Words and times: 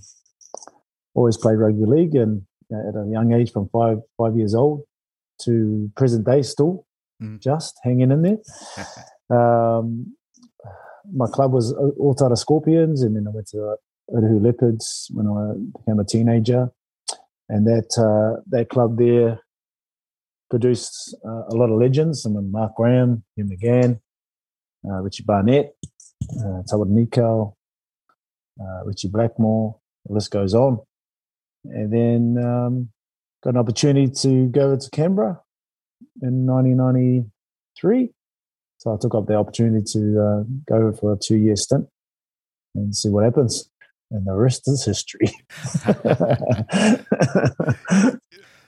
always 1.14 1.36
played 1.36 1.58
rugby 1.58 1.84
league 1.84 2.14
and 2.14 2.42
at 2.70 2.94
a 2.94 3.08
young 3.10 3.32
age 3.32 3.52
from 3.52 3.68
five 3.68 3.98
five 4.16 4.36
years 4.36 4.54
old 4.54 4.82
to 5.42 5.90
present 5.96 6.24
day 6.24 6.42
still 6.42 6.86
mm. 7.22 7.40
just 7.40 7.78
hanging 7.82 8.10
in 8.10 8.22
there. 8.22 8.38
Um, 9.30 10.16
my 11.10 11.26
club 11.26 11.54
was 11.54 11.72
Otara 11.74 12.36
Scorpions 12.36 13.00
and 13.02 13.16
then 13.16 13.26
I 13.26 13.30
went 13.30 13.48
to 13.48 13.76
Otahuhu 14.10 14.42
Leopards 14.42 15.10
when 15.14 15.26
I 15.26 15.54
became 15.78 15.98
a 15.98 16.04
teenager. 16.04 16.70
And 17.48 17.66
that 17.66 17.90
uh, 17.98 18.42
that 18.48 18.68
club 18.68 18.98
there 18.98 19.40
produced 20.50 21.16
uh, 21.24 21.44
a 21.48 21.54
lot 21.54 21.70
of 21.70 21.78
legends. 21.78 22.26
Mean 22.26 22.50
Mark 22.50 22.76
Graham 22.76 23.24
Hugh 23.34 23.44
McGahan 23.44 24.00
uh, 24.88 25.00
Richie 25.00 25.24
Barnett 25.24 25.74
uh, 26.40 26.62
Tawera 26.70 26.88
Nikau 26.88 27.54
uh, 28.60 28.84
Richie 28.84 29.08
Blackmore. 29.08 29.76
The 30.06 30.14
list 30.14 30.30
goes 30.30 30.54
on 30.54 30.80
and 31.64 31.92
then 31.92 32.44
um, 32.44 32.88
got 33.42 33.50
an 33.50 33.56
opportunity 33.56 34.12
to 34.22 34.46
go 34.48 34.76
to 34.76 34.90
Canberra 34.90 35.40
in 36.22 36.46
1993. 36.46 38.10
So 38.78 38.94
I 38.94 38.96
took 39.00 39.14
up 39.14 39.26
the 39.26 39.34
opportunity 39.34 39.84
to 39.92 40.20
uh, 40.20 40.42
go 40.68 40.92
for 40.92 41.14
a 41.14 41.16
two 41.16 41.36
year 41.36 41.56
stint 41.56 41.88
and 42.74 42.94
see 42.94 43.08
what 43.08 43.24
happens. 43.24 43.70
And 44.10 44.26
the 44.26 44.34
rest 44.34 44.68
is 44.68 44.84
history. 44.84 45.26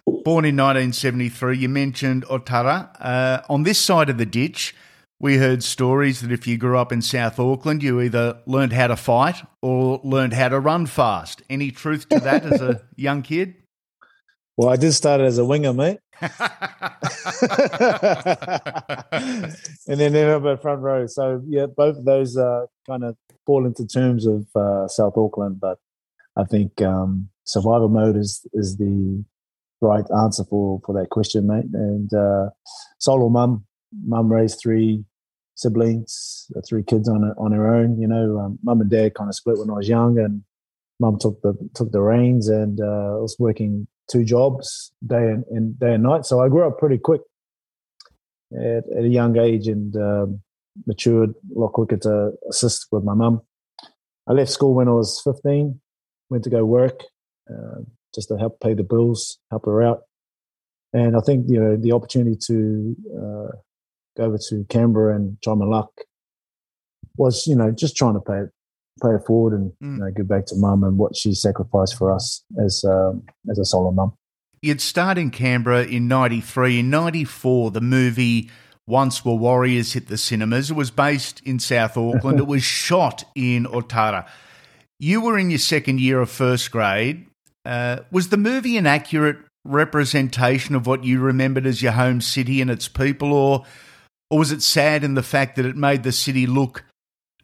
Born 0.07 0.45
in 0.45 0.57
1973, 0.57 1.59
you 1.59 1.69
mentioned 1.69 2.25
Otara. 2.25 2.89
Uh, 2.99 3.43
on 3.49 3.65
this 3.65 3.79
side 3.79 4.09
of 4.09 4.19
the 4.19 4.27
ditch, 4.27 4.75
we 5.19 5.39
heard 5.39 5.63
stories 5.63 6.21
that 6.21 6.31
if 6.31 6.47
you 6.47 6.59
grew 6.59 6.77
up 6.77 6.93
in 6.93 7.01
South 7.01 7.39
Auckland, 7.39 7.83
you 7.83 8.01
either 8.01 8.41
learned 8.47 8.73
how 8.73 8.89
to 8.89 8.97
fight 8.97 9.43
or 9.63 10.01
learned 10.05 10.35
how 10.35 10.49
to 10.49 10.61
run 10.61 10.87
fast. 10.87 11.43
Any 11.49 11.71
truth 11.71 12.09
to 12.11 12.21
that 12.21 12.45
as 12.45 12.61
a 12.61 12.83
young 12.97 13.23
kid? 13.23 13.55
Well, 14.57 14.69
I 14.69 14.77
did 14.77 14.93
start 14.93 15.21
as 15.21 15.39
a 15.39 15.45
winger, 15.45 15.73
mate. 15.73 15.99
and 16.21 16.31
then 19.87 20.01
ended 20.01 20.29
up 20.31 20.45
at 20.45 20.63
front 20.63 20.81
row. 20.81 21.07
So, 21.07 21.43
yeah, 21.47 21.67
both 21.67 21.99
of 21.99 22.05
those 22.05 22.37
uh, 22.37 22.67
kind 22.87 23.05
of 23.05 23.17
fall 23.45 23.67
into 23.67 23.87
terms 23.87 24.27
of 24.27 24.47
uh, 24.55 24.89
South 24.89 25.17
Auckland. 25.17 25.61
But 25.61 25.79
I 26.37 26.45
think 26.45 26.81
um, 26.83 27.29
survival 27.45 27.89
mode 27.89 28.17
is, 28.17 28.47
is 28.53 28.77
the 28.77 29.25
right 29.81 30.05
answer 30.23 30.45
for, 30.45 30.81
for 30.85 30.95
that 30.95 31.11
question, 31.11 31.47
mate. 31.47 31.67
And 31.73 32.13
uh, 32.13 32.51
solo 32.99 33.29
mum 33.29 33.67
mum 34.05 34.33
raised 34.33 34.59
three 34.61 35.05
siblings, 35.55 36.51
uh, 36.57 36.61
three 36.67 36.83
kids 36.83 37.09
on 37.09 37.25
on 37.39 37.53
her 37.53 37.75
own. 37.75 38.01
You 38.01 38.09
know, 38.09 38.39
um, 38.39 38.59
mum 38.63 38.81
and 38.81 38.91
dad 38.91 39.15
kind 39.15 39.29
of 39.29 39.35
split 39.35 39.59
when 39.59 39.71
I 39.71 39.75
was 39.75 39.89
young, 39.89 40.19
and 40.19 40.43
mum 41.01 41.19
took 41.19 41.41
the 41.43 41.55
took 41.75 41.93
the 41.93 42.01
reins, 42.01 42.49
and 42.49 42.81
uh, 42.81 43.19
was 43.21 43.37
working 43.39 43.87
two 44.11 44.25
jobs 44.25 44.93
day 45.07 45.17
and, 45.17 45.45
and, 45.51 45.79
day 45.79 45.95
and 45.95 46.03
night. 46.03 46.25
So 46.25 46.41
I 46.41 46.49
grew 46.49 46.67
up 46.67 46.79
pretty 46.79 46.99
quick 46.99 47.23
at, 48.53 48.85
at 48.97 49.05
a 49.05 49.09
young 49.09 49.37
age 49.37 49.67
and 49.67 49.97
um, 49.97 50.41
matured 50.87 51.31
a 51.31 51.59
lot 51.59 51.73
quicker 51.73 51.97
to 51.99 52.33
assist 52.49 52.87
with 52.93 53.05
my 53.05 53.15
mum. 53.15 53.43
I 54.29 54.33
left 54.33 54.51
school 54.51 54.75
when 54.75 54.89
I 54.89 54.93
was 54.93 55.21
15, 55.25 55.81
went 56.31 56.45
to 56.45 56.51
go 56.51 56.65
work 56.65 57.05
uh, 57.51 57.81
just 58.15 58.29
to 58.29 58.37
help 58.37 58.61
pay 58.61 58.75
the 58.75 58.83
bills, 58.83 59.39
help 59.51 59.67
her 59.67 59.83
out. 59.83 60.03
And 60.93 61.17
I 61.17 61.21
think, 61.21 61.47
you 61.49 61.61
know, 61.61 61.77
the 61.77 61.93
opportunity 61.93 62.37
to 62.47 62.97
uh, 63.17 63.57
over 64.19 64.39
to 64.49 64.65
Canberra 64.69 65.15
and 65.15 65.37
try 65.43 65.55
my 65.55 65.65
luck 65.65 65.91
was, 67.17 67.47
you 67.47 67.57
know, 67.57 67.71
just 67.71 67.97
trying 67.97 68.15
to 68.15 68.21
pay 68.21 68.39
it, 68.39 68.51
pay 69.03 69.11
it 69.11 69.27
forward 69.27 69.53
and 69.55 69.73
mm. 69.83 69.99
you 69.99 70.05
know, 70.05 70.11
give 70.11 70.29
back 70.29 70.47
to 70.47 70.57
mum 70.57 70.85
and 70.85 70.99
what 70.99 71.17
she 71.17 71.35
sacrificed 71.35 71.97
for 71.97 72.13
us 72.13 72.45
as 72.63 72.85
um, 72.85 73.23
as 73.51 73.59
a 73.59 73.65
solo 73.65 73.91
mum. 73.91 74.13
You'd 74.63 74.81
start 74.81 75.19
in 75.19 75.31
Canberra 75.31 75.85
in 75.85 76.09
'93. 76.09 76.81
In 76.81 76.91
'94, 76.91 77.71
the 77.71 77.81
movie 77.81 78.51
Once 78.87 79.25
Were 79.25 79.35
Warriors 79.35 79.93
hit 79.93 80.09
the 80.09 80.17
cinemas. 80.17 80.71
It 80.71 80.75
was 80.75 80.91
based 80.91 81.41
in 81.45 81.59
South 81.59 81.97
Auckland. 81.97 82.39
it 82.39 82.47
was 82.47 82.63
shot 82.63 83.25
in 83.35 83.67
Otara. 83.67 84.27
You 84.99 85.21
were 85.21 85.39
in 85.39 85.51
your 85.51 85.59
second 85.59 86.01
year 86.01 86.21
of 86.21 86.31
first 86.31 86.71
grade. 86.71 87.27
Uh, 87.65 88.01
was 88.11 88.29
the 88.29 88.37
movie 88.37 88.77
an 88.77 88.87
accurate 88.87 89.39
representation 89.65 90.75
of 90.75 90.87
what 90.87 91.05
you 91.05 91.19
remembered 91.21 91.67
as 91.67 91.83
your 91.83 91.93
home 91.93 92.21
city 92.21 92.61
and 92.61 92.71
its 92.71 92.89
people, 92.89 93.33
or 93.33 93.65
or 94.31 94.39
was 94.41 94.53
it 94.53 94.63
sad 94.63 95.05
in 95.05 95.15
the 95.15 95.23
fact 95.23 95.57
that 95.57 95.65
it 95.67 95.77
made 95.77 96.03
the 96.03 96.13
city 96.13 96.47
look 96.47 96.85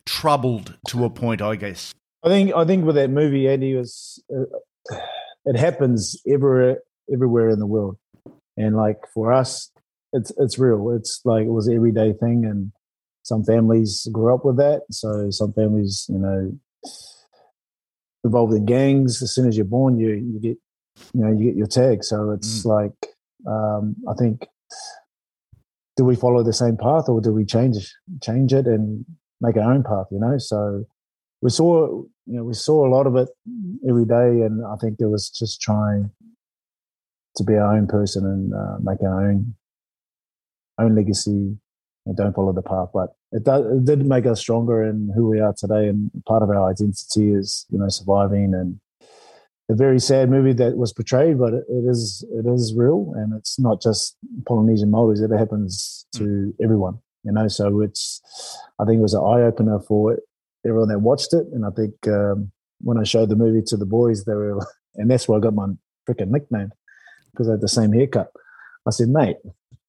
troubled 0.07 0.77
to 0.89 1.05
a 1.05 1.11
point? 1.11 1.41
I 1.43 1.57
guess. 1.57 1.95
I 2.25 2.29
think 2.29 2.55
I 2.55 2.65
think 2.65 2.85
with 2.85 2.97
that 2.97 3.11
movie, 3.11 3.49
Andy 3.49 3.75
was 3.75 4.23
uh, 4.35 4.97
it 5.45 5.57
happens 5.57 6.21
everywhere 6.29 6.79
everywhere 7.13 7.51
in 7.51 7.59
the 7.59 7.67
world, 7.67 7.97
and 8.57 8.77
like 8.77 8.99
for 9.13 9.33
us, 9.33 9.71
it's 10.13 10.33
it's 10.39 10.59
real. 10.59 10.91
It's 10.91 11.21
like 11.25 11.45
it 11.45 11.51
was 11.51 11.67
an 11.69 11.75
everyday 11.77 12.13
thing, 12.13 12.45
and 12.45 12.73
some 13.25 13.45
families 13.45 14.07
grew 14.13 14.35
up 14.35 14.45
with 14.45 14.57
that. 14.59 14.83
So 14.91 15.31
some 15.31 15.53
families, 15.53 16.07
you 16.09 16.19
know, 16.19 16.59
involved 18.25 18.55
in 18.55 18.65
gangs. 18.67 19.23
As 19.23 19.35
soon 19.35 19.49
as 19.49 19.57
you're 19.57 19.65
born, 19.65 19.99
you 19.99 20.11
you 20.11 20.41
get 20.41 20.57
you 21.15 21.21
know 21.25 21.33
you 21.33 21.45
get 21.47 21.57
your 21.57 21.67
tag. 21.67 22.05
So 22.05 22.31
it's 22.33 22.65
Mm. 22.65 22.67
like 22.67 23.15
um, 23.47 23.97
I 24.09 24.15
think 24.15 24.47
do 26.03 26.07
we 26.07 26.17
follow 26.17 26.43
the 26.43 26.53
same 26.53 26.77
path 26.77 27.09
or 27.09 27.21
do 27.21 27.33
we 27.33 27.45
change 27.45 27.95
change 28.21 28.53
it 28.53 28.67
and 28.67 29.05
make 29.41 29.57
our 29.57 29.73
own 29.73 29.85
path? 29.85 30.07
You 30.11 30.19
know, 30.19 30.37
so 30.37 30.85
we 31.41 31.51
saw 31.51 31.87
you 32.27 32.37
know 32.37 32.43
we 32.43 32.55
saw 32.55 32.85
a 32.85 32.91
lot 32.91 33.07
of 33.07 33.15
it 33.15 33.29
every 33.89 34.05
day, 34.05 34.45
and 34.45 34.67
I 34.67 34.75
think 34.81 34.97
it 34.99 35.07
was 35.07 35.31
just 35.31 35.61
trying 35.61 36.11
to 37.37 37.45
be 37.45 37.55
our 37.55 37.77
own 37.77 37.87
person 37.87 38.27
and 38.27 38.53
uh, 38.53 38.79
make 38.83 39.01
our 39.03 39.31
own 39.31 39.55
own 40.81 40.97
legacy 40.97 41.57
and 42.07 42.17
don't 42.17 42.35
follow 42.35 42.53
the 42.53 42.63
path. 42.63 42.89
But 42.93 43.15
it, 43.31 43.45
does, 43.45 43.65
it 43.65 43.85
did 43.85 44.05
make 44.05 44.27
us 44.27 44.41
stronger 44.41 44.83
in 44.83 45.13
who 45.15 45.29
we 45.29 45.39
are 45.39 45.55
today. 45.57 45.87
And 45.87 46.11
part 46.27 46.43
of 46.43 46.51
our 46.51 46.69
identity 46.69 47.33
is, 47.33 47.65
you 47.71 47.79
know, 47.79 47.89
surviving 47.89 48.55
and 48.55 48.81
a 49.73 49.77
very 49.77 49.99
sad 49.99 50.31
movie 50.31 50.53
that 50.53 50.77
was 50.77 50.93
portrayed, 50.93 51.39
but 51.39 51.53
it, 51.55 51.65
it 51.69 51.85
is 51.89 52.25
it 52.31 52.47
is 52.47 52.75
real 52.77 53.13
and 53.17 53.35
it's 53.37 53.59
not 53.59 53.83
just 53.83 54.17
Polynesian 54.47 54.91
Maoris. 54.91 55.21
It 55.21 55.37
happens 55.37 56.07
to 56.17 56.55
everyone, 56.63 56.99
you 57.25 57.33
know. 57.33 57.49
So 57.49 57.81
it's 57.81 58.21
I 58.79 58.85
think 58.85 58.99
it 58.99 59.03
was 59.03 59.15
an 59.15 59.23
eye 59.23 59.43
opener 59.43 59.81
for 59.81 60.19
everyone 60.67 60.89
that 60.89 61.01
watched 61.01 61.33
it. 61.33 61.47
And 61.53 61.65
I 61.65 61.71
think 61.71 61.95
um, 62.07 62.53
when 62.81 62.99
I 62.99 63.05
showed 63.05 63.29
the 63.29 63.37
movie 63.37 63.63
to 63.67 63.77
the 63.77 63.87
boys, 63.87 64.25
they 64.25 64.35
were, 64.35 64.59
and 64.95 65.11
that's 65.11 65.29
where 65.29 65.39
I 65.39 65.41
got 65.41 65.55
my 65.55 65.69
freaking 66.09 66.29
nickname 66.29 66.71
because 67.33 67.49
I 67.49 67.53
had 67.53 67.61
the 67.61 67.69
same 67.69 67.93
haircut. 67.93 68.31
I 68.87 68.91
said, 68.91 69.09
mate, 69.09 69.37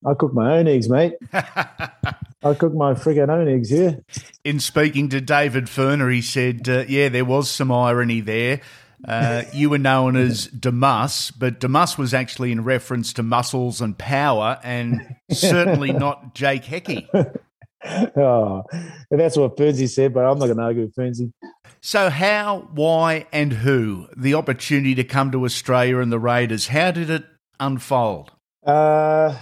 I 0.05 0.13
cook 0.13 0.33
my 0.33 0.57
own 0.57 0.67
eggs, 0.67 0.89
mate. 0.89 1.13
I 1.33 2.53
cook 2.55 2.73
my 2.73 2.93
friggin' 2.93 3.29
own 3.29 3.47
eggs 3.47 3.69
here. 3.69 4.03
In 4.43 4.59
speaking 4.59 5.09
to 5.09 5.21
David 5.21 5.65
Furner, 5.65 6.13
he 6.13 6.21
said, 6.21 6.67
uh, 6.67 6.83
yeah, 6.87 7.09
there 7.09 7.25
was 7.25 7.49
some 7.49 7.71
irony 7.71 8.19
there. 8.19 8.59
Uh, 9.07 9.43
you 9.51 9.69
were 9.69 9.77
known 9.77 10.15
as 10.15 10.47
the 10.47 10.71
Muss, 10.71 11.31
but 11.31 11.59
the 11.59 11.67
Muss 11.67 11.97
was 11.97 12.13
actually 12.13 12.51
in 12.51 12.63
reference 12.63 13.13
to 13.13 13.23
muscles 13.23 13.81
and 13.81 13.97
power, 13.97 14.59
and 14.63 15.15
certainly 15.31 15.91
not 15.93 16.35
Jake 16.35 16.63
Heke. 16.63 17.07
oh, 18.15 18.63
that's 19.11 19.35
what 19.35 19.57
Fernsey 19.57 19.89
said, 19.89 20.13
but 20.13 20.21
I'm 20.25 20.39
not 20.39 20.45
going 20.45 20.57
to 20.57 20.63
argue 20.63 20.83
with 20.83 20.95
Fernsey. 20.95 21.33
So, 21.81 22.09
how, 22.09 22.69
why, 22.73 23.27
and 23.33 23.51
who 23.51 24.07
the 24.15 24.35
opportunity 24.35 24.95
to 24.95 25.03
come 25.03 25.31
to 25.31 25.43
Australia 25.43 25.99
and 25.99 26.11
the 26.11 26.19
Raiders? 26.19 26.67
How 26.67 26.91
did 26.91 27.09
it 27.09 27.25
unfold? 27.59 28.31
Uh, 28.65 29.37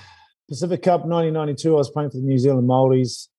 Pacific 0.50 0.82
Cup 0.82 1.06
1992, 1.06 1.74
I 1.74 1.78
was 1.78 1.90
playing 1.92 2.10
for 2.10 2.18
the 2.18 2.24
New 2.24 2.40
Zealand 2.40 2.68
Maoris. 2.68 3.30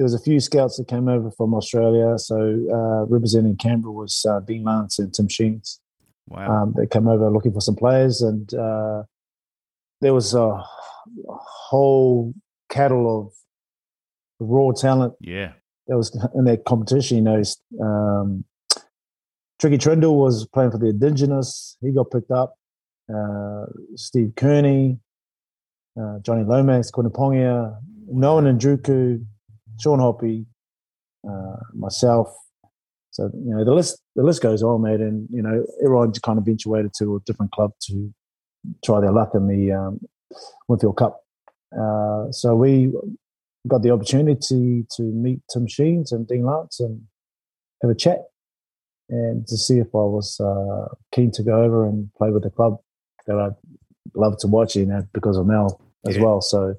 There 0.00 0.04
was 0.06 0.14
a 0.14 0.18
few 0.18 0.40
scouts 0.40 0.78
that 0.78 0.88
came 0.88 1.08
over 1.08 1.30
from 1.30 1.52
Australia. 1.52 2.16
So 2.16 2.34
uh, 2.72 3.04
representing 3.04 3.54
Canberra 3.58 3.92
was 3.92 4.24
uh, 4.26 4.40
Dean 4.40 4.64
Lance 4.64 4.98
and 4.98 5.12
Tim 5.12 5.28
Sheens. 5.28 5.78
Wow. 6.26 6.62
Um, 6.62 6.74
they 6.74 6.86
came 6.86 7.06
over 7.06 7.28
looking 7.28 7.52
for 7.52 7.60
some 7.60 7.76
players, 7.76 8.22
and 8.22 8.54
uh, 8.54 9.02
there 10.00 10.14
was 10.14 10.32
a 10.32 10.64
whole 11.18 12.32
cattle 12.70 13.20
of 13.20 13.34
raw 14.38 14.72
talent 14.72 15.12
yeah. 15.20 15.52
that 15.86 15.98
was 15.98 16.16
in 16.34 16.44
that 16.44 16.64
competition. 16.64 17.18
You 17.18 17.22
know, 17.24 17.42
um, 17.84 18.44
Tricky 19.58 19.76
Trindle 19.76 20.14
was 20.14 20.46
playing 20.46 20.70
for 20.70 20.78
the 20.78 20.86
Indigenous. 20.86 21.76
He 21.82 21.92
got 21.92 22.10
picked 22.10 22.30
up. 22.30 22.54
Uh, 23.14 23.66
Steve 23.96 24.32
Kearney, 24.34 24.98
uh, 26.00 26.20
Johnny 26.20 26.44
Lomax, 26.44 26.90
Quinipongia, 26.90 27.76
Noa 28.10 28.40
Nadruku, 28.40 29.26
Sean 29.80 29.98
Hoppe, 29.98 30.46
uh, 31.28 31.56
myself. 31.74 32.28
So 33.10 33.30
you 33.34 33.54
know 33.54 33.64
the 33.64 33.74
list 33.74 34.00
the 34.16 34.22
list 34.22 34.42
goes 34.42 34.62
on, 34.62 34.82
mate, 34.82 35.00
and 35.00 35.28
you 35.30 35.42
know 35.42 35.64
everyone 35.84 36.12
kind 36.22 36.38
of 36.38 36.44
eventuated 36.44 36.92
to 36.98 37.16
a 37.16 37.20
different 37.20 37.52
club 37.52 37.72
to 37.88 38.12
try 38.84 39.00
their 39.00 39.12
luck 39.12 39.30
in 39.34 39.46
the 39.48 39.72
um, 39.72 40.00
Winfield 40.68 40.96
Cup. 40.96 41.20
Uh, 41.78 42.30
so 42.30 42.54
we 42.54 42.92
got 43.68 43.82
the 43.82 43.90
opportunity 43.90 44.86
to 44.96 45.02
meet 45.02 45.40
Tim 45.52 45.66
Sheens 45.66 46.12
and 46.12 46.26
Dean 46.26 46.44
Lance 46.44 46.80
and 46.80 47.02
have 47.82 47.90
a 47.90 47.94
chat 47.94 48.20
and 49.10 49.46
to 49.48 49.56
see 49.56 49.78
if 49.78 49.88
I 49.88 49.98
was 49.98 50.40
uh, 50.40 50.94
keen 51.12 51.30
to 51.32 51.42
go 51.42 51.62
over 51.62 51.86
and 51.86 52.10
play 52.14 52.30
with 52.30 52.44
the 52.44 52.50
club 52.50 52.78
that 53.26 53.36
I 53.36 53.48
love 54.14 54.38
to 54.38 54.46
watch, 54.46 54.76
you 54.76 54.86
know, 54.86 55.06
because 55.12 55.36
of 55.36 55.46
Mal 55.46 55.80
as 56.06 56.16
Yeah. 56.16 56.22
well. 56.22 56.40
So, 56.40 56.74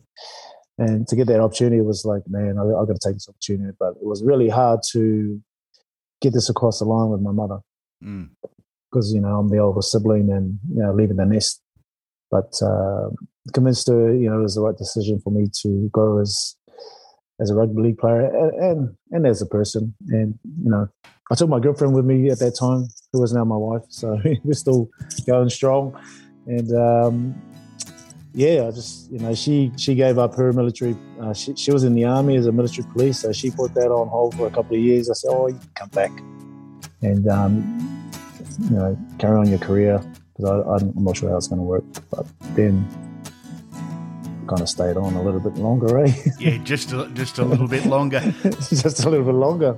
and 0.78 1.08
to 1.08 1.16
get 1.16 1.28
that 1.28 1.40
opportunity 1.40 1.82
was 1.82 2.06
like, 2.06 2.24
man, 2.28 2.58
I, 2.58 2.64
I 2.64 2.86
got 2.86 3.00
to 3.00 3.08
take 3.08 3.16
this 3.16 3.30
opportunity. 3.30 3.76
But 3.80 3.92
it 4.02 4.06
was 4.06 4.24
really 4.24 4.50
hard 4.50 4.80
to 4.92 5.40
get 6.22 6.34
this 6.34 6.50
across 6.50 6.80
the 6.80 6.86
line 6.86 7.10
with 7.10 7.22
my 7.22 7.32
mother 7.32 7.60
Mm. 8.04 8.30
because 8.90 9.14
you 9.14 9.22
know 9.22 9.38
I'm 9.40 9.50
the 9.50 9.60
older 9.60 9.82
sibling 9.82 10.32
and 10.32 10.58
you 10.74 10.82
know 10.82 10.92
leaving 10.94 11.18
the 11.18 11.26
nest. 11.26 11.62
But 12.32 12.52
uh, 12.64 13.10
convinced 13.54 13.88
her, 13.90 14.14
you 14.16 14.30
know, 14.30 14.40
it 14.40 14.44
was 14.44 14.56
the 14.56 14.62
right 14.62 14.78
decision 14.78 15.20
for 15.24 15.32
me 15.32 15.48
to 15.62 15.90
grow 15.92 16.20
as 16.20 16.56
as 17.40 17.50
a 17.50 17.56
rugby 17.56 17.82
league 17.82 17.98
player 17.98 18.26
and 18.26 18.54
and, 18.64 18.98
and 19.12 19.28
as 19.28 19.42
a 19.42 19.46
person. 19.46 19.94
And 20.10 20.40
you 20.64 20.72
know, 20.72 20.88
I 21.32 21.36
took 21.36 21.50
my 21.50 21.60
girlfriend 21.60 21.94
with 21.94 22.06
me 22.06 22.30
at 22.30 22.40
that 22.40 22.58
time, 22.60 22.88
who 23.14 23.24
is 23.24 23.34
now 23.34 23.44
my 23.46 23.58
wife. 23.58 23.84
So 23.90 24.20
we're 24.44 24.54
still 24.54 24.90
going 25.28 25.50
strong. 25.50 26.00
And 26.48 26.76
um, 26.76 27.42
yeah, 28.34 28.68
I 28.68 28.72
just 28.72 29.12
you 29.12 29.20
know 29.20 29.34
she 29.34 29.72
she 29.78 29.96
gave 29.96 30.18
up 30.18 30.36
her 30.36 30.54
military. 30.54 30.96
Uh, 31.20 31.34
she 31.34 31.56
she 31.56 31.72
was 31.72 31.84
in 31.84 31.96
the 31.96 32.06
army 32.06 32.38
as 32.38 32.48
a 32.48 32.52
military 32.52 32.88
police, 32.92 33.20
so 33.20 33.32
she 33.32 33.52
put 33.52 33.74
that 33.74 33.92
on 33.92 34.08
hold 34.08 34.36
for 34.36 34.48
a 34.48 34.52
couple 34.52 34.76
of 34.76 34.82
years. 34.82 35.10
I 35.10 35.14
said, 35.14 35.30
oh, 35.32 35.48
you 35.48 35.56
can 35.56 35.70
come 35.76 35.90
back 35.90 36.12
and 37.02 37.28
um, 37.28 38.10
you 38.70 38.78
know 38.78 38.98
carry 39.20 39.38
on 39.38 39.48
your 39.48 39.60
career 39.60 40.02
because 40.36 40.66
I'm 40.84 41.04
not 41.04 41.18
sure 41.18 41.30
how 41.30 41.38
it's 41.38 41.48
going 41.48 41.60
to 41.60 41.64
work. 41.64 41.84
But 42.10 42.26
then 42.56 42.88
kind 44.48 44.62
of 44.62 44.70
stayed 44.70 44.98
on 44.98 45.14
a 45.14 45.22
little 45.22 45.40
bit 45.40 45.56
longer, 45.56 46.06
eh? 46.06 46.14
Yeah, 46.40 46.58
just 46.64 46.92
a, 46.92 47.10
just 47.14 47.38
a 47.38 47.46
little 47.46 47.68
bit 47.68 47.86
longer. 47.86 48.20
just 48.44 49.06
a 49.06 49.10
little 49.10 49.26
bit 49.26 49.36
longer. 49.36 49.78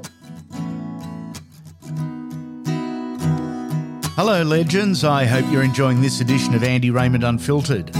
Hello, 4.16 4.44
legends. 4.44 5.04
I 5.04 5.26
hope 5.26 5.52
you're 5.52 5.64
enjoying 5.64 6.02
this 6.02 6.22
edition 6.22 6.54
of 6.54 6.64
Andy 6.64 6.92
Raymond 6.92 7.24
Unfiltered. 7.24 7.92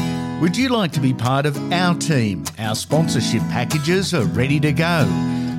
Would 0.42 0.58
you 0.58 0.70
like 0.70 0.92
to 0.94 1.00
be 1.00 1.14
part 1.14 1.46
of 1.46 1.58
our 1.72 1.96
team? 1.96 2.44
Our 2.60 2.76
sponsorship 2.76 3.42
packages 3.44 4.14
are 4.14 4.26
ready 4.26 4.60
to 4.60 4.74
go. 4.74 5.06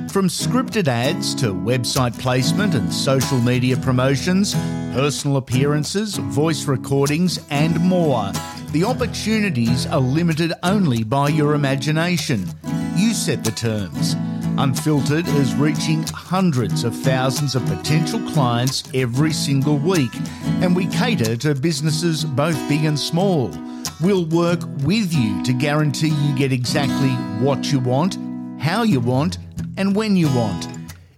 From 0.09 0.27
scripted 0.27 0.87
ads 0.87 1.33
to 1.35 1.53
website 1.53 2.17
placement 2.19 2.75
and 2.75 2.93
social 2.93 3.39
media 3.39 3.77
promotions, 3.77 4.53
personal 4.93 5.37
appearances, 5.37 6.15
voice 6.15 6.65
recordings, 6.65 7.39
and 7.49 7.79
more. 7.79 8.31
The 8.71 8.83
opportunities 8.83 9.87
are 9.87 9.99
limited 9.99 10.53
only 10.61 11.03
by 11.03 11.29
your 11.29 11.55
imagination. 11.55 12.47
You 12.95 13.13
set 13.13 13.43
the 13.43 13.51
terms. 13.51 14.15
Unfiltered 14.57 15.27
is 15.27 15.55
reaching 15.55 16.03
hundreds 16.03 16.83
of 16.83 16.95
thousands 16.95 17.55
of 17.55 17.65
potential 17.65 18.19
clients 18.31 18.83
every 18.93 19.33
single 19.33 19.77
week, 19.77 20.11
and 20.61 20.75
we 20.75 20.85
cater 20.87 21.35
to 21.37 21.55
businesses 21.55 22.23
both 22.23 22.57
big 22.69 22.85
and 22.85 22.97
small. 22.97 23.51
We'll 24.01 24.25
work 24.25 24.59
with 24.83 25.13
you 25.13 25.43
to 25.43 25.53
guarantee 25.53 26.09
you 26.09 26.35
get 26.35 26.51
exactly 26.51 27.11
what 27.43 27.71
you 27.71 27.79
want, 27.79 28.17
how 28.59 28.83
you 28.83 28.99
want, 28.99 29.37
and 29.77 29.95
when 29.95 30.15
you 30.15 30.27
want. 30.27 30.67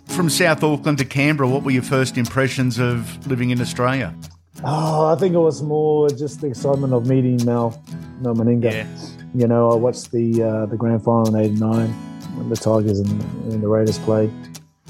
From 0.08 0.30
South 0.30 0.62
Auckland 0.64 0.98
to 0.98 1.06
Canberra, 1.06 1.48
what 1.48 1.64
were 1.64 1.72
your 1.72 1.82
first 1.82 2.18
impressions 2.18 2.78
of 2.78 3.26
living 3.26 3.52
in 3.52 3.62
Australia? 3.62 4.14
Oh, 4.64 5.06
I 5.06 5.16
think 5.16 5.36
it 5.36 5.40
was 5.40 5.62
more 5.62 6.10
just 6.10 6.42
the 6.42 6.48
excitement 6.48 6.94
of 6.94 7.08
meeting 7.08 7.44
Mal, 7.46 7.82
Mal 8.20 8.36
Meninga. 8.36 8.86
You 9.34 9.48
know, 9.48 9.72
I 9.72 9.76
watched 9.76 10.12
the 10.12 10.44
uh, 10.44 10.66
the 10.66 10.76
grand 10.76 11.04
final 11.04 11.34
in 11.34 11.42
'89 11.42 11.88
when 12.36 12.50
the 12.50 12.58
Tigers 12.58 13.00
and, 13.00 13.22
and 13.54 13.64
the 13.64 13.68
Raiders 13.68 14.00
played. 14.00 14.32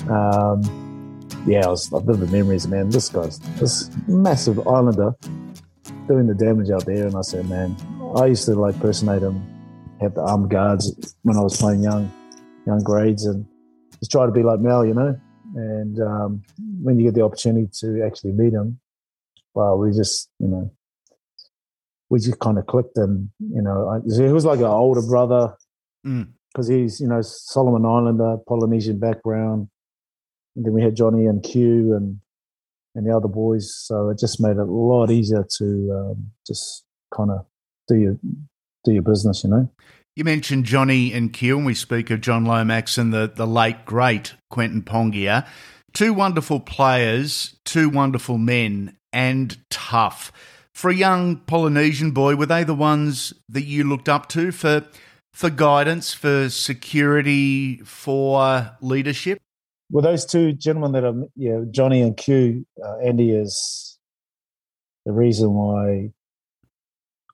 Um, 0.09 0.63
yeah, 1.45 1.65
I 1.65 1.69
was 1.69 1.93
I 1.93 1.99
vivid 1.99 2.31
memories, 2.31 2.67
man. 2.67 2.89
This 2.89 3.09
guy's 3.09 3.37
this 3.59 3.91
massive 4.07 4.67
Islander 4.67 5.13
doing 6.07 6.25
the 6.25 6.33
damage 6.33 6.71
out 6.71 6.85
there, 6.85 7.05
and 7.05 7.15
I 7.15 7.21
said, 7.21 7.47
man, 7.47 7.75
I 8.15 8.25
used 8.25 8.45
to 8.45 8.55
like 8.55 8.79
personate 8.79 9.21
him, 9.21 9.45
have 10.01 10.15
the 10.15 10.21
armed 10.21 10.49
guards 10.49 11.15
when 11.21 11.37
I 11.37 11.41
was 11.41 11.57
playing 11.57 11.83
young, 11.83 12.11
young 12.65 12.79
grades, 12.79 13.25
and 13.25 13.45
just 13.99 14.11
try 14.11 14.25
to 14.25 14.31
be 14.31 14.41
like 14.41 14.61
Mal, 14.61 14.83
you 14.83 14.95
know. 14.95 15.15
And 15.55 15.99
um, 16.01 16.43
when 16.81 16.97
you 16.97 17.05
get 17.05 17.13
the 17.13 17.23
opportunity 17.23 17.69
to 17.81 18.03
actually 18.03 18.31
meet 18.31 18.53
him, 18.53 18.79
well, 19.53 19.77
we 19.77 19.91
just, 19.91 20.29
you 20.39 20.47
know, 20.47 20.71
we 22.09 22.19
just 22.19 22.39
kind 22.39 22.57
of 22.57 22.65
clicked, 22.65 22.97
and 22.97 23.29
you 23.39 23.61
know, 23.61 23.87
I, 23.89 23.99
he 24.15 24.31
was 24.31 24.45
like 24.45 24.59
an 24.59 24.65
older 24.65 25.01
brother 25.01 25.55
Mm. 26.05 26.29
because 26.53 26.69
he's, 26.69 27.01
you 27.01 27.07
know, 27.07 27.21
Solomon 27.21 27.85
Islander, 27.85 28.37
Polynesian 28.47 28.99
background. 28.99 29.67
And 30.55 30.65
then 30.65 30.73
we 30.73 30.81
had 30.81 30.95
Johnny 30.95 31.25
and 31.25 31.43
Q, 31.43 31.93
and 31.93 32.19
and 32.95 33.05
the 33.05 33.15
other 33.15 33.27
boys. 33.27 33.75
So 33.75 34.09
it 34.09 34.17
just 34.17 34.41
made 34.41 34.51
it 34.51 34.59
a 34.59 34.63
lot 34.63 35.11
easier 35.11 35.45
to 35.57 35.65
um, 36.15 36.31
just 36.47 36.85
kind 37.13 37.31
of 37.31 37.45
do 37.87 37.95
your 37.95 38.17
do 38.85 38.93
your 38.93 39.03
business, 39.03 39.43
you 39.43 39.49
know. 39.49 39.69
You 40.15 40.23
mentioned 40.23 40.65
Johnny 40.65 41.13
and 41.13 41.31
Q, 41.31 41.57
and 41.57 41.65
we 41.65 41.73
speak 41.73 42.09
of 42.09 42.21
John 42.21 42.45
Lomax 42.45 42.97
and 42.97 43.13
the, 43.13 43.31
the 43.33 43.47
late, 43.47 43.85
great 43.85 44.33
Quentin 44.49 44.81
Pongia. 44.81 45.45
Two 45.93 46.13
wonderful 46.13 46.59
players, 46.59 47.57
two 47.63 47.89
wonderful 47.89 48.37
men, 48.37 48.97
and 49.11 49.57
tough. 49.69 50.31
For 50.73 50.89
a 50.89 50.95
young 50.95 51.37
Polynesian 51.37 52.11
boy, 52.11 52.35
were 52.35 52.45
they 52.45 52.63
the 52.63 52.73
ones 52.73 53.33
that 53.49 53.63
you 53.63 53.83
looked 53.83 54.07
up 54.07 54.29
to 54.29 54.51
for 54.51 54.85
for 55.33 55.49
guidance, 55.49 56.13
for 56.13 56.49
security, 56.49 57.77
for 57.79 58.71
leadership? 58.81 59.39
Well, 59.91 60.03
those 60.03 60.25
two 60.25 60.53
gentlemen 60.53 60.91
that 60.93 61.03
are, 61.03 61.15
yeah, 61.35 61.61
Johnny 61.71 62.01
and 62.01 62.15
Q, 62.15 62.65
uh, 62.83 62.97
Andy 62.97 63.31
is 63.31 63.97
the 65.05 65.11
reason 65.11 65.53
why 65.53 66.11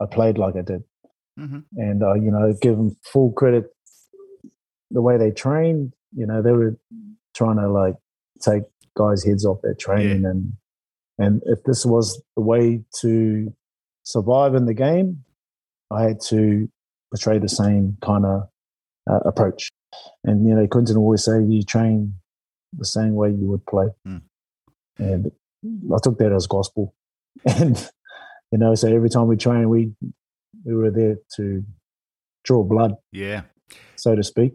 I 0.01 0.05
played 0.05 0.37
like 0.37 0.55
I 0.55 0.61
did. 0.61 0.83
Mm-hmm. 1.39 1.59
And, 1.77 2.03
uh, 2.03 2.13
you 2.13 2.31
know, 2.31 2.53
give 2.61 2.77
them 2.77 2.95
full 3.03 3.31
credit 3.31 3.65
the 4.91 5.01
way 5.01 5.17
they 5.17 5.31
trained. 5.31 5.93
You 6.15 6.25
know, 6.25 6.41
they 6.41 6.51
were 6.51 6.77
trying 7.33 7.57
to 7.57 7.69
like 7.69 7.95
take 8.41 8.63
guys' 8.95 9.23
heads 9.23 9.45
off 9.45 9.61
their 9.61 9.73
training. 9.73 10.23
Yeah. 10.23 10.29
And, 10.29 10.53
and 11.17 11.41
if 11.45 11.63
this 11.63 11.85
was 11.85 12.21
the 12.35 12.41
way 12.41 12.83
to 13.01 13.53
survive 14.03 14.55
in 14.55 14.65
the 14.65 14.73
game, 14.73 15.23
I 15.91 16.03
had 16.03 16.19
to 16.27 16.69
portray 17.11 17.39
the 17.39 17.49
same 17.49 17.97
kind 18.01 18.25
of 18.25 18.49
uh, 19.09 19.19
approach. 19.25 19.71
And, 20.23 20.47
you 20.47 20.55
know, 20.55 20.67
Quentin 20.67 20.97
always 20.97 21.23
say 21.23 21.41
you 21.41 21.63
train 21.63 22.15
the 22.77 22.85
same 22.85 23.15
way 23.15 23.29
you 23.29 23.45
would 23.47 23.65
play. 23.65 23.87
Mm. 24.07 24.21
And 24.97 25.31
I 25.63 25.97
took 26.03 26.17
that 26.19 26.31
as 26.31 26.47
gospel. 26.47 26.93
And, 27.45 27.77
you 28.51 28.57
know, 28.57 28.73
so 28.75 28.87
every 28.87 29.09
time 29.09 29.27
we 29.27 29.35
train, 29.35 29.69
we 29.69 29.91
we 30.63 30.73
were 30.73 30.89
there 30.89 31.17
to 31.35 31.63
draw 32.43 32.63
blood. 32.63 32.95
Yeah. 33.11 33.41
So 33.97 34.15
to 34.15 34.23
speak. 34.23 34.53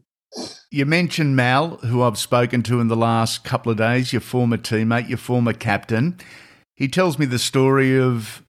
You 0.70 0.86
mentioned 0.86 1.36
Mal, 1.36 1.76
who 1.78 2.02
I've 2.02 2.18
spoken 2.18 2.62
to 2.64 2.80
in 2.80 2.88
the 2.88 2.96
last 2.96 3.44
couple 3.44 3.70
of 3.70 3.78
days, 3.78 4.12
your 4.12 4.20
former 4.20 4.56
teammate, 4.56 5.08
your 5.08 5.18
former 5.18 5.52
captain. 5.52 6.18
He 6.80 6.88
tells 6.88 7.18
me 7.18 7.26
the 7.26 7.38
story 7.38 8.00
of 8.00 8.42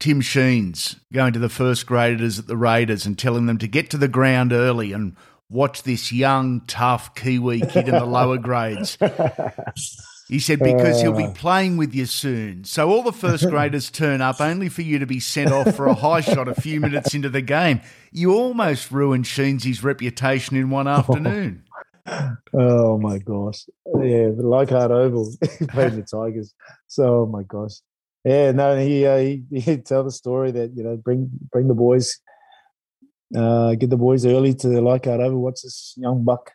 Tim 0.00 0.22
Sheens 0.22 0.96
going 1.12 1.34
to 1.34 1.38
the 1.38 1.50
first 1.50 1.86
graders 1.86 2.38
at 2.38 2.46
the 2.46 2.56
Raiders 2.56 3.04
and 3.04 3.18
telling 3.18 3.44
them 3.44 3.58
to 3.58 3.68
get 3.68 3.90
to 3.90 3.98
the 3.98 4.08
ground 4.08 4.54
early 4.54 4.94
and 4.94 5.14
watch 5.50 5.82
this 5.82 6.10
young, 6.10 6.62
tough 6.66 7.14
Kiwi 7.14 7.60
kid 7.60 7.88
in 7.88 7.94
the 7.94 8.06
lower 8.06 8.38
grades. 8.38 8.96
He 10.28 10.40
said, 10.40 10.58
because 10.58 11.00
he'll 11.00 11.12
be 11.12 11.28
playing 11.28 11.76
with 11.76 11.94
you 11.94 12.04
soon. 12.04 12.64
So 12.64 12.90
all 12.90 13.04
the 13.04 13.12
first 13.12 13.46
graders 13.48 13.90
turn 13.90 14.20
up 14.20 14.40
only 14.40 14.68
for 14.68 14.82
you 14.82 14.98
to 14.98 15.06
be 15.06 15.20
sent 15.20 15.52
off 15.52 15.76
for 15.76 15.86
a 15.86 15.94
high 15.94 16.20
shot 16.20 16.48
a 16.48 16.54
few 16.60 16.80
minutes 16.80 17.14
into 17.14 17.28
the 17.28 17.42
game. 17.42 17.80
You 18.10 18.34
almost 18.34 18.90
ruined 18.90 19.26
Sheensy's 19.26 19.84
reputation 19.84 20.56
in 20.56 20.68
one 20.68 20.88
afternoon. 20.88 21.62
Oh, 22.54 22.98
my 22.98 23.18
gosh. 23.18 23.64
Yeah, 23.86 24.30
the 24.36 24.42
Leichhardt 24.42 24.90
Oval, 24.90 25.32
he 25.58 25.66
played 25.66 25.92
the 25.92 26.02
Tigers. 26.02 26.54
So, 26.86 27.22
oh 27.22 27.26
my 27.26 27.42
gosh. 27.42 27.80
Yeah, 28.24 28.52
no, 28.52 28.78
he, 28.78 29.06
uh, 29.06 29.18
he 29.18 29.42
he'd 29.60 29.86
tell 29.86 30.04
the 30.04 30.10
story 30.10 30.50
that, 30.52 30.72
you 30.74 30.82
know, 30.82 30.96
bring 30.96 31.28
bring 31.52 31.68
the 31.68 31.74
boys, 31.74 32.18
uh, 33.36 33.74
get 33.74 33.90
the 33.90 33.96
boys 33.96 34.24
early 34.26 34.54
to 34.54 34.68
the 34.68 34.80
Leichhardt 34.80 35.20
Oval, 35.20 35.40
watch 35.40 35.60
this 35.62 35.94
young 35.96 36.24
buck 36.24 36.52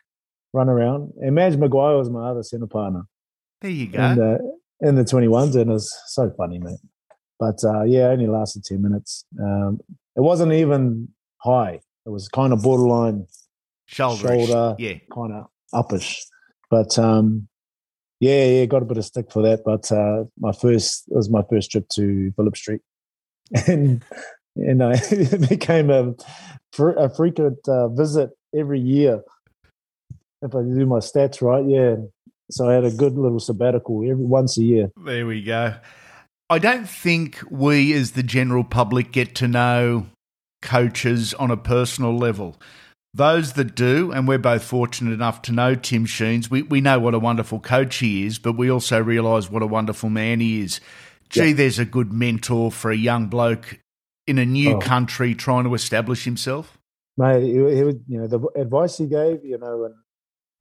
run 0.52 0.68
around. 0.68 1.12
And 1.20 1.34
Madge 1.34 1.56
Maguire 1.56 1.96
was 1.96 2.10
my 2.10 2.30
other 2.30 2.42
centre 2.42 2.66
partner. 2.66 3.02
There 3.60 3.70
you 3.70 3.86
go. 3.88 3.98
And, 3.98 4.20
uh, 4.20 4.38
in 4.80 4.96
the 4.96 5.04
21s, 5.04 5.54
and 5.54 5.70
it 5.70 5.72
was 5.72 5.96
so 6.06 6.30
funny, 6.36 6.58
mate. 6.58 6.80
But 7.38 7.62
uh, 7.64 7.84
yeah, 7.84 8.08
only 8.08 8.26
lasted 8.26 8.64
10 8.64 8.82
minutes. 8.82 9.24
Um, 9.40 9.80
it 10.16 10.20
wasn't 10.20 10.52
even 10.52 11.08
high. 11.38 11.80
It 12.04 12.10
was 12.10 12.28
kind 12.28 12.52
of 12.52 12.62
borderline 12.62 13.26
shoulder, 13.92 14.28
shoulder 14.28 14.76
yeah, 14.78 14.94
kind 15.12 15.32
of 15.32 15.46
uppish. 15.74 16.16
But 16.70 16.98
um, 16.98 17.48
yeah, 18.20 18.46
yeah, 18.46 18.64
got 18.66 18.82
a 18.82 18.86
bit 18.86 18.98
of 18.98 19.04
stick 19.04 19.30
for 19.30 19.42
that. 19.42 19.62
But 19.64 19.90
uh, 19.92 20.24
my 20.38 20.52
first 20.52 21.04
it 21.08 21.16
was 21.16 21.30
my 21.30 21.42
first 21.48 21.70
trip 21.70 21.86
to 21.94 22.32
Phillip 22.36 22.56
Street, 22.56 22.80
and 23.66 24.02
and 24.56 24.82
I, 24.82 24.92
it 25.10 25.48
became 25.48 25.90
a, 25.90 26.14
a 26.78 27.14
frequent 27.14 27.58
uh, 27.68 27.88
visit 27.88 28.30
every 28.54 28.80
year. 28.80 29.22
If 30.42 30.54
I 30.54 30.62
do 30.62 30.86
my 30.86 30.98
stats 30.98 31.40
right, 31.40 31.64
yeah, 31.68 31.96
so 32.50 32.68
I 32.68 32.74
had 32.74 32.84
a 32.84 32.90
good 32.90 33.14
little 33.14 33.38
sabbatical 33.38 34.02
every 34.02 34.24
once 34.24 34.58
a 34.58 34.62
year. 34.62 34.90
There 35.04 35.26
we 35.26 35.42
go. 35.42 35.74
I 36.50 36.58
don't 36.58 36.88
think 36.88 37.40
we, 37.50 37.94
as 37.94 38.10
the 38.10 38.22
general 38.22 38.64
public, 38.64 39.12
get 39.12 39.34
to 39.36 39.48
know 39.48 40.06
coaches 40.60 41.32
on 41.34 41.50
a 41.50 41.56
personal 41.56 42.16
level. 42.16 42.60
Those 43.14 43.52
that 43.54 43.74
do, 43.74 44.10
and 44.10 44.26
we're 44.26 44.38
both 44.38 44.64
fortunate 44.64 45.12
enough 45.12 45.42
to 45.42 45.52
know 45.52 45.74
Tim 45.74 46.06
Sheens, 46.06 46.50
we, 46.50 46.62
we 46.62 46.80
know 46.80 46.98
what 46.98 47.12
a 47.12 47.18
wonderful 47.18 47.60
coach 47.60 47.96
he 47.96 48.24
is, 48.24 48.38
but 48.38 48.56
we 48.56 48.70
also 48.70 49.02
realise 49.02 49.50
what 49.50 49.62
a 49.62 49.66
wonderful 49.66 50.08
man 50.08 50.40
he 50.40 50.62
is. 50.62 50.80
Gee, 51.28 51.48
yeah. 51.48 51.54
there's 51.54 51.78
a 51.78 51.84
good 51.84 52.12
mentor 52.12 52.72
for 52.72 52.90
a 52.90 52.96
young 52.96 53.26
bloke 53.26 53.80
in 54.26 54.38
a 54.38 54.46
new 54.46 54.76
oh. 54.76 54.78
country 54.78 55.34
trying 55.34 55.64
to 55.64 55.74
establish 55.74 56.24
himself. 56.24 56.78
Mate, 57.18 57.42
he, 57.42 57.52
he 57.52 57.84
would, 57.84 58.02
you 58.08 58.18
know, 58.18 58.26
the 58.26 58.40
advice 58.56 58.96
he 58.96 59.06
gave, 59.06 59.44
you 59.44 59.58
know, 59.58 59.84
and 59.84 59.94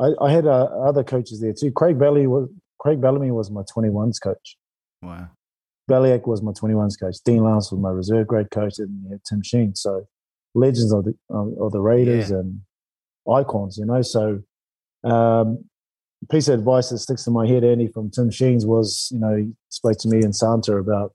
I, 0.02 0.26
I 0.26 0.32
had 0.32 0.46
uh, 0.46 0.66
other 0.84 1.04
coaches 1.04 1.40
there 1.40 1.54
too. 1.54 1.72
Craig 1.72 1.98
Bellamy 1.98 2.28
was 2.28 2.50
Craig 2.80 3.00
Bellamy 3.00 3.32
was 3.32 3.52
my 3.52 3.62
21s 3.62 4.22
coach. 4.22 4.58
Wow. 5.02 5.30
Beliak 5.90 6.28
was 6.28 6.42
my 6.42 6.52
21s 6.52 7.00
coach. 7.00 7.18
Dean 7.24 7.44
Lance 7.44 7.72
was 7.72 7.80
my 7.80 7.90
reserve 7.92 8.28
grade 8.28 8.50
coach, 8.50 8.80
and 8.80 9.04
you 9.10 9.20
Tim 9.28 9.42
Sheen. 9.44 9.76
So 9.76 10.08
legends 10.54 10.92
of 10.92 11.06
the 11.06 11.16
of 11.30 11.72
the 11.72 11.82
Raiders 11.82 12.30
yeah. 12.32 12.38
and 12.38 12.62
icons, 13.32 13.78
you 13.78 13.86
know. 13.86 14.02
So 14.02 14.42
um, 15.04 15.64
piece 16.30 16.48
of 16.48 16.60
advice 16.60 16.90
that 16.90 17.00
sticks 17.00 17.26
in 17.28 17.34
my 17.34 17.48
head, 17.48 17.64
Andy, 17.64 17.88
from 17.88 18.12
Tim 18.12 18.30
Sheens 18.30 18.66
was, 18.66 19.10
you 19.12 19.20
know, 19.20 19.36
he 19.36 19.54
spoke 19.70 19.98
to 20.00 20.10
me 20.10 20.20
and 20.20 20.36
Santa 20.36 20.78
about 20.78 21.14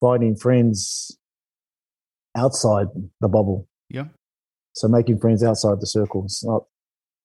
finding 0.00 0.36
friends 0.36 1.16
outside 2.36 2.86
the 3.20 3.28
bubble. 3.28 3.66
Yeah. 3.88 4.06
So 4.74 4.88
making 4.88 5.18
friends 5.18 5.42
outside 5.42 5.80
the 5.80 5.86
circles, 5.86 6.44
not 6.46 6.64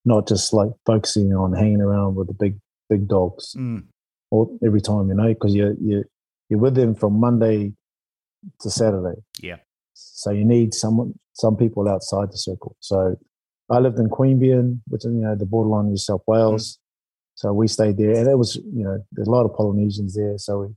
not 0.03 0.27
just 0.27 0.53
like 0.53 0.69
focusing 0.85 1.33
on 1.33 1.53
hanging 1.53 1.81
around 1.81 2.15
with 2.15 2.27
the 2.27 2.33
big 2.33 2.59
big 2.89 3.07
dogs 3.07 3.53
mm. 3.57 3.83
all, 4.31 4.57
every 4.65 4.81
time, 4.81 5.09
you 5.09 5.15
know, 5.15 5.27
because 5.27 5.53
you 5.53 5.77
you 5.81 6.03
you're 6.49 6.59
with 6.59 6.75
them 6.75 6.95
from 6.95 7.19
Monday 7.19 7.73
to 8.61 8.69
Saturday. 8.69 9.21
Yeah. 9.39 9.57
So 10.13 10.31
you 10.31 10.45
need 10.45 10.73
someone, 10.73 11.17
some 11.33 11.55
people 11.55 11.87
outside 11.87 12.31
the 12.31 12.37
circle. 12.37 12.75
So 12.79 13.17
I 13.69 13.79
lived 13.79 13.99
in 13.99 14.09
Queanbeyan, 14.09 14.81
which 14.87 15.05
is 15.05 15.13
you 15.13 15.21
know 15.21 15.35
the 15.35 15.45
borderline 15.45 15.85
of 15.85 15.91
New 15.91 15.97
South 15.97 16.21
Wales. 16.27 16.73
Mm. 16.73 16.77
So 17.35 17.53
we 17.53 17.67
stayed 17.67 17.97
there, 17.97 18.11
and 18.11 18.27
it 18.27 18.37
was 18.37 18.55
you 18.55 18.83
know 18.83 19.03
there's 19.11 19.27
a 19.27 19.31
lot 19.31 19.45
of 19.45 19.55
Polynesians 19.55 20.15
there. 20.15 20.37
So 20.37 20.59
we 20.59 20.67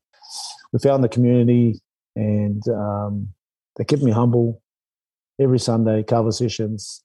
we 0.73 0.79
found 0.79 1.03
the 1.03 1.09
community, 1.09 1.81
and 2.17 2.67
um, 2.69 3.29
they 3.77 3.85
kept 3.85 4.03
me 4.03 4.13
humble. 4.13 4.63
Every 5.41 5.59
Sunday, 5.59 6.05
cover 6.05 6.31
sessions, 6.31 7.03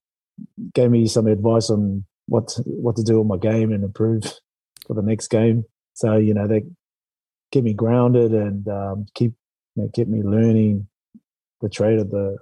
gave 0.76 0.92
me 0.92 1.08
some 1.08 1.26
advice 1.26 1.72
on 1.72 2.06
what 2.28 2.50
to, 2.50 2.62
what 2.62 2.96
to 2.98 3.04
do 3.04 3.20
on 3.20 3.28
my 3.28 3.38
game 3.38 3.72
and 3.72 3.84
improve 3.84 4.24
for 4.86 4.94
the 4.94 5.02
next 5.02 5.30
game. 5.30 5.66
So 5.94 6.18
you 6.18 6.36
know 6.36 6.48
they 6.48 6.64
keep 7.52 7.64
me 7.64 7.74
grounded 7.74 8.32
and 8.32 8.68
um, 8.68 9.06
keep 9.16 9.34
you 9.76 9.84
know, 9.84 9.90
keep 9.94 10.08
me 10.08 10.22
learning 10.22 10.88
the 11.62 11.70
trade 11.70 12.00
of 12.00 12.10
the 12.12 12.38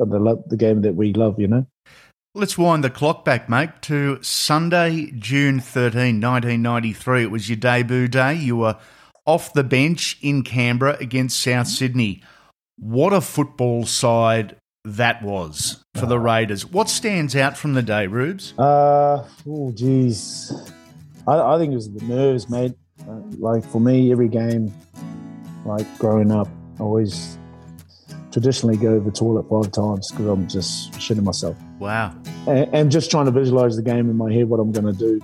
of 0.00 0.10
the 0.10 0.42
the 0.46 0.56
game 0.56 0.82
that 0.82 0.94
we 0.94 1.12
love. 1.12 1.38
You 1.38 1.48
know. 1.48 1.66
Let's 2.34 2.58
wind 2.58 2.84
the 2.84 2.90
clock 2.90 3.24
back, 3.24 3.48
mate, 3.48 3.70
to 3.82 4.22
Sunday, 4.22 5.10
June 5.18 5.60
13, 5.60 6.20
1993. 6.20 7.22
It 7.22 7.30
was 7.30 7.48
your 7.48 7.56
debut 7.56 8.06
day. 8.06 8.34
You 8.34 8.58
were 8.58 8.76
off 9.24 9.52
the 9.54 9.64
bench 9.64 10.18
in 10.22 10.42
Canberra 10.42 10.96
against 11.00 11.40
South 11.40 11.66
Sydney. 11.66 12.22
What 12.76 13.12
a 13.12 13.20
football 13.20 13.86
side 13.86 14.56
that 14.84 15.22
was 15.22 15.82
for 15.96 16.06
the 16.06 16.18
Raiders. 16.18 16.64
What 16.64 16.88
stands 16.88 17.34
out 17.34 17.56
from 17.56 17.74
the 17.74 17.82
day, 17.82 18.06
Rubes? 18.06 18.54
Uh, 18.58 19.26
oh, 19.48 19.72
geez. 19.72 20.52
I, 21.26 21.54
I 21.54 21.58
think 21.58 21.72
it 21.72 21.76
was 21.76 21.92
the 21.92 22.04
nerves, 22.04 22.48
mate. 22.48 22.74
Uh, 23.08 23.20
like 23.38 23.64
for 23.64 23.80
me, 23.80 24.12
every 24.12 24.28
game, 24.28 24.72
like 25.64 25.86
growing 25.98 26.30
up, 26.30 26.48
always 26.78 27.38
traditionally 28.32 28.76
go 28.76 28.98
to 28.98 29.04
the 29.04 29.10
toilet 29.10 29.48
five 29.48 29.72
times 29.72 30.10
because 30.10 30.26
I'm 30.26 30.48
just 30.48 30.92
shitting 30.92 31.24
myself. 31.24 31.56
Wow. 31.78 32.14
And, 32.46 32.74
and 32.74 32.90
just 32.90 33.10
trying 33.10 33.26
to 33.26 33.30
visualize 33.30 33.76
the 33.76 33.82
game 33.82 34.10
in 34.10 34.16
my 34.16 34.32
head, 34.32 34.48
what 34.48 34.60
I'm 34.60 34.72
going 34.72 34.86
to 34.86 34.98
do. 34.98 35.20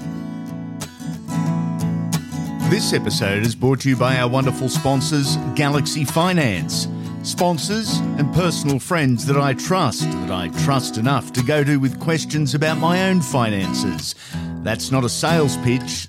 This 2.70 2.92
episode 2.92 3.44
is 3.44 3.54
brought 3.54 3.80
to 3.80 3.90
you 3.90 3.96
by 3.96 4.16
our 4.16 4.28
wonderful 4.28 4.68
sponsors, 4.68 5.36
Galaxy 5.54 6.04
Finance. 6.04 6.88
Sponsors 7.22 7.98
and 8.18 8.32
personal 8.34 8.78
friends 8.78 9.24
that 9.26 9.36
I 9.38 9.54
trust, 9.54 10.02
that 10.02 10.30
I 10.30 10.48
trust 10.64 10.98
enough 10.98 11.32
to 11.34 11.42
go 11.42 11.64
to 11.64 11.78
with 11.78 11.98
questions 12.00 12.54
about 12.54 12.78
my 12.78 13.08
own 13.08 13.20
finances. 13.20 14.14
That's 14.62 14.90
not 14.90 15.04
a 15.04 15.08
sales 15.08 15.56
pitch, 15.58 16.08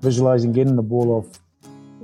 visualizing 0.00 0.52
getting 0.52 0.76
the 0.76 0.82
ball 0.82 1.10
off 1.10 1.40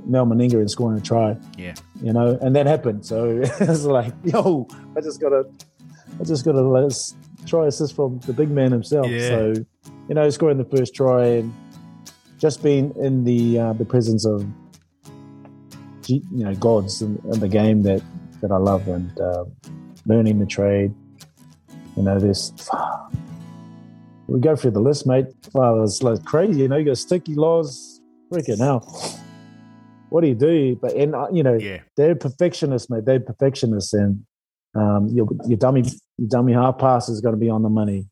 Mal 0.07 0.25
Meninga 0.25 0.55
and 0.55 0.69
scoring 0.69 0.97
a 0.97 1.01
try. 1.01 1.37
Yeah, 1.57 1.75
you 2.01 2.13
know, 2.13 2.37
and 2.41 2.55
that 2.55 2.65
happened. 2.65 3.05
So 3.05 3.41
it's 3.43 3.83
like, 3.83 4.13
yo, 4.23 4.67
I 4.95 5.01
just 5.01 5.21
gotta, 5.21 5.45
I 6.19 6.23
just 6.23 6.45
gotta 6.45 6.61
let 6.61 6.83
us 6.83 7.15
try 7.45 7.67
assist 7.67 7.95
from 7.95 8.19
the 8.19 8.33
big 8.33 8.49
man 8.49 8.71
himself. 8.71 9.07
Yeah. 9.07 9.27
So 9.27 9.53
you 10.07 10.15
know, 10.15 10.29
scoring 10.29 10.57
the 10.57 10.65
first 10.65 10.95
try 10.95 11.25
and 11.25 11.53
just 12.37 12.63
being 12.63 12.93
in 12.97 13.23
the 13.23 13.59
uh, 13.59 13.73
the 13.73 13.85
presence 13.85 14.25
of 14.25 14.45
you 16.07 16.21
know 16.31 16.55
gods 16.55 17.01
in, 17.01 17.21
in 17.31 17.39
the 17.39 17.47
game 17.47 17.83
that 17.83 18.01
that 18.41 18.51
I 18.51 18.57
love 18.57 18.87
and 18.87 19.19
uh, 19.19 19.45
learning 20.05 20.39
the 20.39 20.45
trade. 20.45 20.93
You 21.95 22.03
know, 22.03 22.19
this 22.19 22.53
we 24.27 24.39
go 24.39 24.55
through 24.55 24.71
the 24.71 24.81
list, 24.81 25.07
mate. 25.07 25.27
Wow, 25.53 25.83
it's 25.83 26.03
like 26.03 26.23
crazy. 26.25 26.61
You 26.61 26.67
know, 26.67 26.77
you 26.77 26.85
got 26.85 26.97
sticky 26.97 27.35
laws, 27.35 28.01
freaking 28.31 28.59
hell. 28.59 28.81
What 30.09 30.21
do 30.21 30.27
you 30.27 30.35
do? 30.35 30.77
But 30.81 30.93
and 30.93 31.15
uh, 31.15 31.27
you 31.31 31.43
know, 31.43 31.55
yeah. 31.55 31.81
they're 31.95 32.15
perfectionists, 32.15 32.89
mate. 32.89 33.05
They're 33.05 33.19
perfectionists, 33.19 33.93
and 33.93 34.23
um, 34.75 35.07
your 35.09 35.27
your 35.47 35.57
dummy 35.57 35.83
your 36.17 36.29
dummy 36.29 36.53
half 36.53 36.77
pass 36.77 37.09
is 37.09 37.21
going 37.21 37.33
to 37.35 37.39
be 37.39 37.49
on 37.49 37.63
the 37.63 37.69
money. 37.69 38.07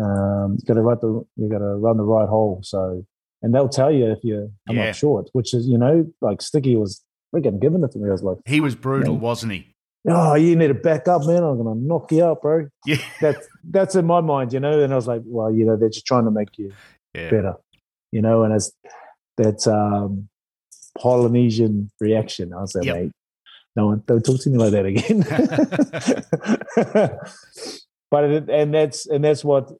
Um, 0.00 0.56
you 0.58 0.64
got 0.66 0.74
to 0.74 0.82
run 0.82 0.98
the 1.00 1.24
you 1.36 1.48
got 1.48 1.58
to 1.58 1.76
run 1.76 1.96
the 1.96 2.04
right 2.04 2.28
hole. 2.28 2.60
So, 2.62 3.04
and 3.42 3.54
they'll 3.54 3.68
tell 3.68 3.90
you 3.92 4.10
if 4.12 4.18
you 4.22 4.52
come 4.66 4.76
Yeah. 4.76 4.90
up 4.90 4.94
short, 4.94 5.28
which 5.32 5.54
is 5.54 5.66
you 5.66 5.78
know, 5.78 6.06
like 6.20 6.42
Sticky 6.42 6.76
was 6.76 7.02
freaking 7.34 7.60
giving 7.60 7.82
it 7.84 7.92
to 7.92 7.98
me. 7.98 8.08
I 8.08 8.12
was 8.12 8.22
like, 8.22 8.38
He 8.46 8.60
was 8.60 8.74
brutal, 8.74 9.14
Yeah. 9.14 9.20
wasn't 9.20 9.52
he? 9.52 9.72
oh, 10.08 10.34
you 10.34 10.54
need 10.54 10.68
to 10.68 10.74
back 10.74 11.08
up, 11.08 11.22
man. 11.26 11.42
I'm 11.42 11.60
going 11.60 11.76
to 11.76 11.84
knock 11.84 12.12
you 12.12 12.24
out, 12.24 12.40
bro. 12.40 12.68
Yeah. 12.84 12.98
That's 13.20 13.48
that's 13.68 13.94
in 13.96 14.06
my 14.06 14.20
mind, 14.20 14.52
you 14.52 14.60
know. 14.60 14.80
And 14.80 14.92
I 14.92 14.96
was 14.96 15.08
like, 15.08 15.22
well, 15.24 15.52
you 15.52 15.64
know, 15.66 15.76
they're 15.76 15.88
just 15.88 16.06
trying 16.06 16.24
to 16.26 16.30
make 16.30 16.56
you 16.58 16.72
Yeah. 17.14 17.30
better, 17.30 17.54
you 18.12 18.22
know. 18.22 18.44
And 18.44 18.54
it's 18.54 18.70
that 19.38 19.66
um, 19.66 20.28
Polynesian 20.98 21.90
reaction. 22.00 22.52
I 22.52 22.60
was 22.60 22.74
like, 22.74 22.84
Yep. 22.86 22.96
mate, 22.96 23.12
no 23.76 23.86
one 23.86 24.02
don't 24.06 24.24
talk 24.24 24.40
to 24.40 24.50
me 24.50 24.58
like 24.58 24.72
that 24.72 24.86
again. 24.86 25.20
but 28.10 28.24
it, 28.24 28.48
and 28.48 28.74
that's 28.74 29.06
and 29.06 29.24
that's 29.24 29.44
what 29.44 29.70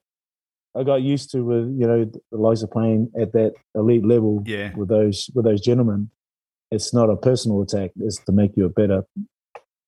I 0.77 0.83
got 0.85 1.03
used 1.03 1.31
to 1.33 1.43
with 1.43 1.67
you 1.79 1.87
know 1.87 2.05
the 2.05 2.37
likes 2.39 2.63
of 2.63 2.71
playing 2.71 3.11
at 3.19 3.33
that 3.33 3.55
elite 3.75 4.05
level 4.05 4.43
Yeah. 4.47 4.75
with 4.77 4.89
those 4.89 5.31
with 5.35 5.45
those 5.45 5.61
gentlemen. 5.61 6.11
It's 6.71 6.93
not 6.93 7.11
a 7.11 7.17
personal 7.17 7.63
attack; 7.63 7.93
it's 8.01 8.19
to 8.25 8.33
make 8.33 8.57
you 8.57 8.67
a 8.67 8.69
better, 8.69 9.05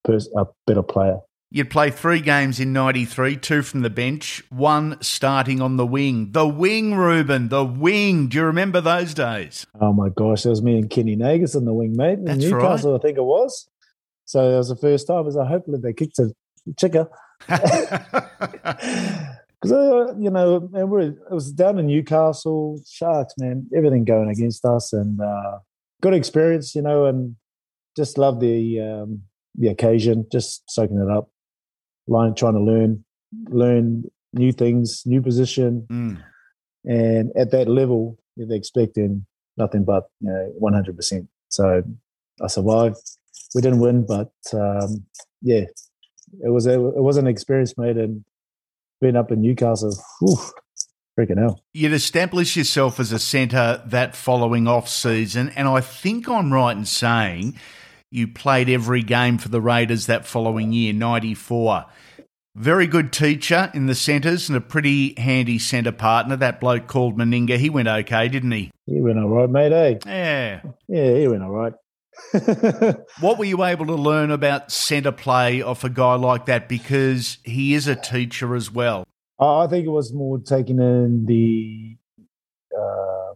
pers- 0.05 0.31
a 0.37 0.47
better 0.67 0.83
player. 0.83 1.19
You'd 1.51 1.71
play 1.71 1.91
three 1.91 2.21
games 2.21 2.61
in 2.61 2.75
93, 2.75 3.37
two 3.37 3.63
from 3.63 3.81
the 3.81 3.89
bench, 3.89 4.43
one 4.51 4.99
starting 5.01 5.63
on 5.63 5.79
the 5.79 5.87
wing. 5.87 6.33
The 6.33 6.47
wing, 6.47 6.95
Ruben, 6.95 7.49
the 7.49 7.65
wing. 7.65 8.29
Do 8.29 8.37
you 8.37 8.45
remember 8.45 8.83
those 8.83 9.15
days? 9.15 9.67
Oh 9.81 9.95
my 9.95 10.11
gosh, 10.11 10.43
that 10.43 10.51
was 10.51 10.61
me 10.61 10.77
and 10.77 10.91
Kenny 10.91 11.17
Nagas 11.17 11.55
in 11.55 11.65
the 11.65 11.73
wing, 11.73 11.97
mate. 11.97 12.19
In 12.19 12.27
That's 12.27 12.41
Newcastle, 12.41 12.95
I 12.95 12.99
think 12.99 13.17
it 13.17 13.25
was. 13.25 13.67
So 14.27 14.51
that 14.51 14.59
was 14.59 14.69
the 14.69 14.77
first 14.77 15.07
time. 15.07 15.17
I 15.17 15.21
was 15.21 15.37
like, 15.37 15.49
hopefully 15.49 15.79
they 15.83 15.95
kicked 15.95 16.19
a 16.19 16.35
chicker. 16.79 17.09
Because, 17.47 17.73
uh, 19.73 20.15
you 20.19 20.29
know, 20.29 20.69
and 20.75 20.91
we're, 20.91 21.01
it 21.01 21.31
was 21.31 21.51
down 21.51 21.79
in 21.79 21.87
Newcastle, 21.87 22.79
Sharks, 22.87 23.33
man, 23.39 23.71
everything 23.75 24.05
going 24.05 24.29
against 24.29 24.67
us 24.67 24.93
and 24.93 25.19
uh, 25.19 25.61
good 26.03 26.13
experience, 26.13 26.75
you 26.75 26.83
know, 26.83 27.07
and 27.07 27.37
just 27.97 28.19
love 28.19 28.39
the 28.39 28.81
um, 28.81 29.23
the 29.57 29.69
occasion, 29.69 30.27
just 30.31 30.71
soaking 30.71 30.99
it 30.99 31.11
up, 31.11 31.31
line 32.09 32.35
trying 32.35 32.55
to 32.55 32.61
learn, 32.61 33.05
learn 33.49 34.05
new 34.33 34.53
things, 34.53 35.03
new 35.07 35.23
position, 35.23 35.87
Mm. 35.91 36.23
and 36.85 37.31
at 37.37 37.51
that 37.53 37.69
level, 37.69 38.19
they're 38.37 38.57
expecting 38.57 39.27
nothing 39.57 39.85
but 39.85 40.05
you 40.21 40.31
know 40.31 40.53
one 40.59 40.73
hundred 40.73 40.97
percent. 40.97 41.29
So 41.49 41.83
I 42.43 42.47
survived. 42.49 42.97
We 43.55 43.63
didn't 43.63 43.81
win, 43.81 44.05
but 44.07 44.33
um, 44.53 45.05
yeah, 45.43 45.65
it 46.43 46.51
was 46.51 46.67
a, 46.67 46.75
it 46.75 47.03
was 47.03 47.17
an 47.17 47.27
experience, 47.27 47.77
mate. 47.79 47.97
And 47.97 48.25
being 49.01 49.17
up 49.17 49.31
in 49.33 49.41
Newcastle, 49.41 49.97
whew, 50.21 50.37
freaking 51.19 51.39
hell. 51.39 51.63
You'd 51.73 51.93
established 51.93 52.57
yourself 52.57 53.01
as 53.01 53.11
a 53.13 53.19
centre 53.19 53.83
that 53.87 54.15
following 54.15 54.69
off 54.69 54.89
season, 54.89 55.49
and 55.57 55.67
I 55.69 55.81
think 55.81 56.29
I'm 56.29 56.53
right 56.53 56.77
in 56.77 56.85
saying 56.85 57.59
you 58.11 58.29
played 58.29 58.69
every 58.69 59.03
game 59.03 59.39
for 59.39 59.49
the 59.49 59.61
Raiders 59.61 60.07
that 60.07 60.27
following 60.27 60.73
year, 60.73 60.93
94. 60.93 61.87
Very 62.57 62.87
good 62.87 63.13
teacher 63.13 63.71
in 63.75 63.87
the 63.87 63.95
centres 63.95 64.49
and 64.49 64.57
a 64.57 64.61
pretty 64.61 65.15
handy 65.17 65.59
centre 65.59 65.93
partner. 65.93 66.37
That 66.37 66.61
bloke 66.61 66.89
called 66.89 67.17
Meninga. 67.17 67.57
He 67.57 67.71
went 67.71 67.87
okay, 67.87 68.29
didn't 68.29 68.51
he? 68.51 68.71
He 68.87 69.01
went 69.01 69.19
all 69.19 69.29
right, 69.29 69.49
mate. 69.49 69.73
Eh? 69.73 69.99
Yeah. 70.07 70.63
Yeah, 70.89 71.15
he 71.15 71.29
went 71.29 71.43
all 71.43 71.51
right. 71.51 71.73
What 73.21 73.39
were 73.39 73.45
you 73.45 73.63
able 73.63 73.87
to 73.87 73.95
learn 73.95 74.31
about 74.31 74.73
centre 74.73 75.13
play 75.13 75.63
off 75.63 75.85
a 75.85 75.89
guy 75.89 76.15
like 76.15 76.47
that? 76.47 76.69
Because 76.69 77.39
he 77.45 77.75
is 77.75 77.87
a 77.87 77.95
teacher 77.95 78.57
as 78.57 78.73
well. 78.73 79.05
I 79.39 79.65
I 79.65 79.67
think 79.69 79.87
it 79.87 79.91
was 79.91 80.13
more 80.13 80.39
taking 80.39 80.81
in 80.81 81.27
the 81.27 81.97
uh, 82.77 83.35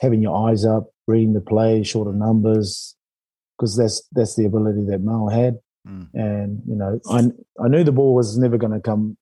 having 0.00 0.22
your 0.22 0.48
eyes 0.48 0.64
up, 0.64 0.90
reading 1.06 1.34
the 1.34 1.40
play, 1.40 1.82
shorter 1.82 2.12
numbers, 2.12 2.96
because 3.58 3.76
that's 3.76 4.06
that's 4.12 4.36
the 4.36 4.46
ability 4.46 4.84
that 4.86 5.00
Mal 5.00 5.28
had. 5.28 5.58
Mm. 5.86 6.08
And 6.14 6.62
you 6.66 6.76
know, 6.76 7.00
I 7.10 7.30
I 7.62 7.68
knew 7.68 7.84
the 7.84 7.92
ball 7.92 8.14
was 8.14 8.38
never 8.38 8.58
going 8.58 8.72
to 8.72 8.80
come 8.80 9.16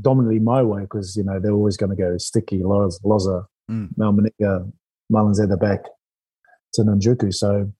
dominantly 0.00 0.38
my 0.38 0.62
way 0.62 0.82
because 0.82 1.16
you 1.16 1.24
know 1.24 1.38
they're 1.40 1.52
always 1.52 1.76
going 1.76 1.90
to 1.90 1.96
go 1.96 2.18
sticky, 2.18 2.62
Loz, 2.62 3.00
Loza, 3.04 3.46
Mm. 3.70 3.90
Mal 3.96 4.12
Meninga, 4.12 4.72
Mullins 5.10 5.40
at 5.40 5.48
the 5.48 5.56
back 5.56 5.84
to 6.74 6.82
Nadruku. 6.82 7.32
So 7.32 7.70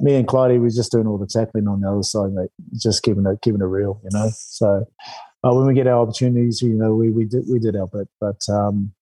me 0.00 0.14
and 0.14 0.26
Clyde 0.26 0.60
was 0.60 0.74
just 0.74 0.92
doing 0.92 1.06
all 1.06 1.18
the 1.18 1.26
tackling 1.26 1.68
on 1.68 1.80
the 1.80 1.90
other 1.90 2.02
side, 2.02 2.32
mate. 2.32 2.50
Just 2.74 3.02
keeping 3.02 3.26
it 3.26 3.40
keeping 3.42 3.60
it 3.60 3.64
real, 3.64 4.00
you 4.02 4.10
know. 4.12 4.30
So 4.34 4.86
uh, 5.44 5.54
when 5.54 5.66
we 5.66 5.74
get 5.74 5.86
our 5.86 6.00
opportunities, 6.00 6.62
you 6.62 6.74
know, 6.74 6.94
we 6.94 7.10
we 7.10 7.24
did 7.24 7.44
we 7.50 7.58
did 7.58 7.76
our 7.76 7.86
bit, 7.86 8.08
but 8.20 8.40
um, 8.48 8.92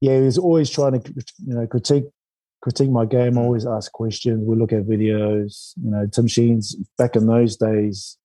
yeah, 0.00 0.16
he 0.16 0.22
was 0.22 0.38
always 0.38 0.70
trying 0.70 1.00
to 1.00 1.12
you 1.46 1.54
know 1.54 1.66
critique 1.66 2.04
critique 2.62 2.90
my 2.90 3.04
game. 3.04 3.38
Always 3.38 3.66
ask 3.66 3.92
questions. 3.92 4.44
We 4.44 4.56
look 4.56 4.72
at 4.72 4.84
videos. 4.84 5.72
You 5.82 5.90
know, 5.90 6.06
Tim 6.06 6.26
Sheens 6.26 6.74
back 6.98 7.16
in 7.16 7.26
those 7.26 7.56
days 7.56 8.18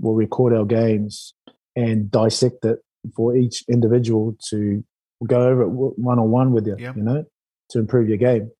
will 0.00 0.14
record 0.14 0.52
our 0.54 0.64
games 0.64 1.34
and 1.76 2.10
dissect 2.10 2.64
it 2.64 2.78
for 3.16 3.36
each 3.36 3.64
individual 3.68 4.36
to 4.50 4.84
go 5.26 5.40
over 5.40 5.62
it 5.62 5.68
one 5.68 6.18
on 6.18 6.30
one 6.30 6.52
with 6.52 6.66
you. 6.66 6.76
Yep. 6.78 6.96
You 6.96 7.02
know, 7.02 7.24
to 7.70 7.78
improve 7.78 8.08
your 8.08 8.18
game, 8.18 8.50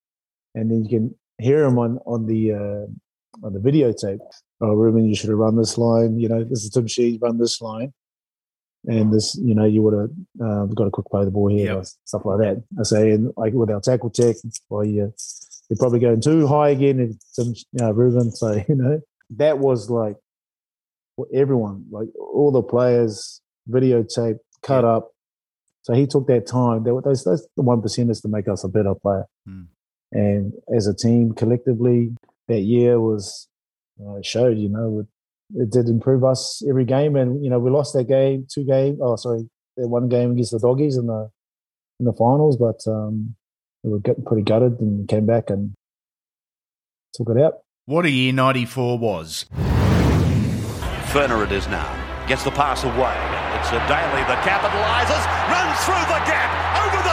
and 0.55 0.70
then 0.70 0.85
you 0.85 0.88
can 0.88 1.14
hear 1.38 1.64
him 1.64 1.79
on 1.79 1.99
on 2.07 2.27
the 2.27 2.53
uh, 2.53 3.46
on 3.46 3.53
the 3.53 3.61
videotape. 3.61 4.18
Oh, 4.61 4.75
Ruben, 4.75 5.09
you 5.09 5.14
should 5.14 5.31
have 5.31 5.38
run 5.38 5.57
this 5.57 5.79
line. 5.79 6.18
You 6.18 6.29
know, 6.29 6.44
this 6.44 6.64
is 6.64 6.70
Tim 6.70 6.87
Sheens, 6.87 7.20
run 7.20 7.38
this 7.38 7.61
line. 7.61 7.92
And 8.87 9.12
this, 9.12 9.37
you 9.37 9.55
know, 9.55 9.66
you 9.66 9.83
would 9.83 9.93
have 9.93 10.11
uh, 10.43 10.64
got 10.66 10.87
a 10.87 10.90
quick 10.90 11.07
play 11.11 11.21
of 11.21 11.27
the 11.27 11.31
ball 11.33 11.49
here, 11.49 11.75
Yep. 11.75 11.85
stuff 12.05 12.25
like 12.25 12.38
that. 12.38 12.64
I 12.79 12.83
say, 12.83 13.11
and 13.11 13.31
like 13.37 13.53
with 13.53 13.71
our 13.71 13.81
tackle 13.81 14.09
tech, 14.11 14.37
well, 14.71 14.85
you, 14.85 15.12
you're 15.69 15.77
probably 15.79 15.99
going 15.99 16.21
too 16.23 16.47
high 16.47 16.71
again. 16.71 16.99
And 16.99 17.21
Tim, 17.37 17.49
you 17.49 17.62
know, 17.75 17.90
Ruben, 17.93 18.31
so 18.33 18.53
you 18.69 18.75
know, 18.75 19.01
that 19.37 19.59
was 19.59 19.90
like 19.90 20.16
for 21.16 21.27
everyone, 21.35 21.85
like 21.90 22.09
all 22.19 22.51
the 22.51 22.62
players, 22.62 23.43
videotape, 23.69 24.38
cut 24.62 24.85
up. 24.85 25.12
So 25.83 25.95
he 25.95 26.07
took 26.07 26.27
that 26.29 26.47
time. 26.47 26.85
That 26.85 27.01
those 27.05 27.25
that's 27.25 27.47
the 27.57 27.62
one 27.62 27.83
percenters 27.83 28.23
to 28.23 28.29
make 28.29 28.49
us 28.49 28.64
a 28.64 28.69
better 28.69 28.95
player. 28.95 29.27
Mm. 29.49 29.66
And 30.12 30.53
as 30.75 30.87
a 30.87 30.95
team, 30.95 31.33
collectively, 31.35 32.14
that 32.49 32.61
year 32.61 32.99
was 33.01 33.49
uh, 34.03 34.21
showed. 34.23 34.59
You 34.59 34.69
know, 34.71 34.88
with 34.88 35.07
it 35.57 35.71
did 35.71 35.89
improve 35.89 36.25
us 36.25 36.63
every 36.69 36.85
game. 36.85 37.17
And 37.17 37.43
you 37.45 37.51
know, 37.51 37.59
we 37.59 37.71
lost 37.71 37.95
that 37.95 38.09
game, 38.09 38.47
two 38.53 38.65
game. 38.65 38.99
Oh, 39.03 39.17
sorry, 39.17 39.49
that 39.77 39.89
one 39.89 40.09
game 40.09 40.33
against 40.33 40.53
the 40.53 40.59
doggies 40.59 40.97
in 40.97 41.07
the 41.07 41.31
in 41.99 42.07
the 42.07 42.13
finals, 42.13 42.57
but 42.57 42.81
um, 42.91 43.35
we 43.83 43.91
were 43.91 44.01
getting 44.01 44.25
pretty 44.25 44.43
gutted 44.43 44.81
and 44.81 45.09
came 45.09 45.27
back 45.27 45.51
and 45.51 45.75
took 47.15 47.29
it 47.31 47.39
out. 47.39 47.55
What 47.87 48.07
a 48.07 48.11
year 48.11 48.33
'94 48.33 48.99
was. 48.99 49.47
Furner 51.11 51.45
it 51.45 51.53
is 51.53 51.67
now. 51.69 51.89
Gets 52.29 52.45
the 52.45 52.53
pass 52.53 52.85
away. 52.85 53.17
It's 53.59 53.69
a 53.75 53.83
Daly 53.91 54.23
that 54.31 54.41
capitalises, 54.47 55.25
runs 55.51 55.75
through 55.83 56.07
the 56.07 56.23
gap, 56.23 56.51
over 56.87 57.03
the 57.03 57.10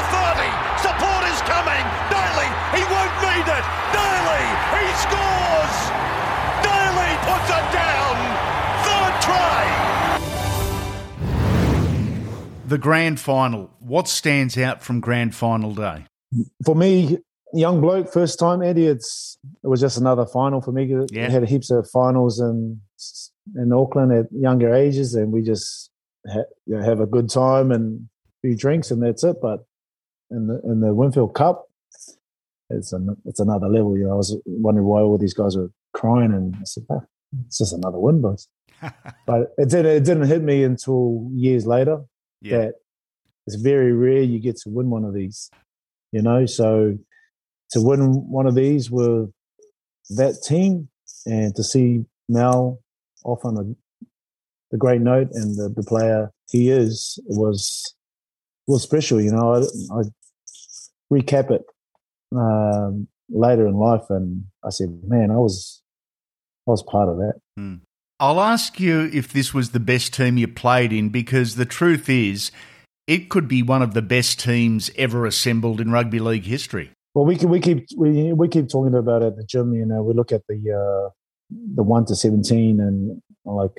The 12.67 12.77
grand 12.77 13.19
final. 13.19 13.71
What 13.79 14.09
stands 14.09 14.57
out 14.57 14.83
from 14.83 14.99
grand 14.99 15.33
final 15.33 15.73
day? 15.73 16.05
For 16.65 16.75
me, 16.75 17.17
young 17.53 17.79
bloke, 17.79 18.11
first 18.11 18.39
time, 18.39 18.61
Eddie. 18.61 18.87
It's 18.87 19.37
it 19.63 19.67
was 19.67 19.79
just 19.79 19.97
another 19.97 20.25
final 20.25 20.61
for 20.61 20.73
me. 20.73 20.93
Yeah. 21.09 21.29
had 21.29 21.47
heaps 21.47 21.71
of 21.71 21.89
finals 21.89 22.39
and 22.39 22.79
in 23.55 23.71
Auckland 23.71 24.11
at 24.11 24.25
younger 24.33 24.73
ages, 24.73 25.15
and 25.15 25.31
we 25.31 25.43
just 25.43 25.89
ha- 26.29 26.43
you 26.65 26.75
know, 26.75 26.83
have 26.83 26.99
a 26.99 27.05
good 27.05 27.29
time 27.29 27.71
and 27.71 28.09
a 28.27 28.47
few 28.47 28.57
drinks, 28.57 28.91
and 28.91 29.01
that's 29.01 29.23
it. 29.23 29.37
But 29.41 29.65
in 30.29 30.47
the 30.47 30.59
in 30.65 30.81
the 30.81 30.93
Winfield 30.93 31.35
Cup, 31.35 31.69
it's 32.69 32.91
an, 32.91 33.15
it's 33.23 33.39
another 33.39 33.69
level. 33.69 33.97
You 33.97 34.07
know, 34.07 34.11
I 34.11 34.15
was 34.15 34.37
wondering 34.45 34.87
why 34.87 34.99
all 34.99 35.17
these 35.17 35.33
guys 35.33 35.55
were 35.55 35.71
crying, 35.93 36.33
and 36.33 36.53
I 36.55 36.65
said, 36.65 36.83
ah, 36.89 36.99
"It's 37.45 37.59
just 37.59 37.71
another 37.71 37.97
win, 37.97 38.19
boys." 38.19 38.49
but 39.25 39.53
it 39.57 39.69
didn't 39.69 39.85
it 39.85 40.03
didn't 40.03 40.27
hit 40.27 40.43
me 40.43 40.65
until 40.65 41.29
years 41.33 41.65
later 41.65 42.03
Yeah. 42.41 42.57
that 42.57 42.73
it's 43.45 43.55
very 43.55 43.93
rare 43.93 44.21
you 44.21 44.39
get 44.39 44.57
to 44.57 44.69
win 44.69 44.89
one 44.89 45.03
of 45.03 45.13
these. 45.13 45.49
You 46.11 46.21
know, 46.21 46.45
so 46.45 46.97
to 47.71 47.81
win 47.81 48.29
one 48.29 48.45
of 48.45 48.55
these 48.55 48.89
with 48.89 49.31
that 50.11 50.41
team 50.43 50.89
and 51.25 51.55
to 51.55 51.63
see 51.63 52.05
Mal 52.29 52.79
off 53.23 53.43
on 53.45 53.57
a, 53.57 54.75
a 54.75 54.77
great 54.77 55.01
note 55.01 55.29
and 55.33 55.55
the, 55.55 55.69
the 55.75 55.83
player 55.83 56.31
he 56.51 56.69
is 56.69 57.19
was 57.25 57.95
was 58.67 58.83
special. 58.83 59.21
You 59.21 59.31
know, 59.31 59.53
I, 59.53 59.99
I 59.99 60.03
recap 61.11 61.51
it 61.51 61.63
um, 62.35 63.07
later 63.29 63.67
in 63.67 63.75
life, 63.75 64.03
and 64.09 64.43
I 64.63 64.69
said, 64.69 64.89
"Man, 65.05 65.31
I 65.31 65.37
was 65.37 65.81
I 66.67 66.71
was 66.71 66.83
part 66.83 67.09
of 67.09 67.17
that." 67.17 67.39
I'll 68.19 68.41
ask 68.41 68.79
you 68.79 69.09
if 69.13 69.31
this 69.31 69.53
was 69.53 69.71
the 69.71 69.79
best 69.79 70.13
team 70.13 70.37
you 70.37 70.47
played 70.47 70.91
in 70.91 71.09
because 71.09 71.55
the 71.55 71.65
truth 71.65 72.09
is, 72.09 72.51
it 73.05 73.29
could 73.29 73.47
be 73.47 73.61
one 73.61 73.83
of 73.83 73.93
the 73.93 74.01
best 74.01 74.39
teams 74.39 74.89
ever 74.97 75.25
assembled 75.25 75.79
in 75.79 75.91
rugby 75.91 76.19
league 76.19 76.45
history. 76.45 76.91
Well, 77.13 77.25
we 77.25 77.35
can, 77.35 77.49
we 77.49 77.59
keep 77.59 77.87
we 77.95 78.33
we 78.33 78.47
keep 78.47 78.69
talking 78.69 78.95
about 78.95 79.21
it 79.21 79.27
at 79.27 79.37
the 79.37 79.43
gym. 79.43 79.73
You 79.73 79.85
know, 79.85 80.03
we 80.03 80.13
look 80.13 80.31
at 80.31 80.41
the 80.47 80.55
uh, 80.55 81.09
the 81.75 81.83
one 81.83 82.05
to 82.05 82.15
seventeen, 82.15 82.79
and 82.79 83.21
like 83.45 83.71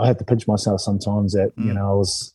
I 0.00 0.06
had 0.06 0.18
to 0.20 0.24
pinch 0.24 0.46
myself 0.46 0.80
sometimes 0.80 1.32
that 1.32 1.52
you 1.56 1.72
Mm. 1.72 1.74
know 1.74 1.90
I 1.90 1.94
was 1.94 2.34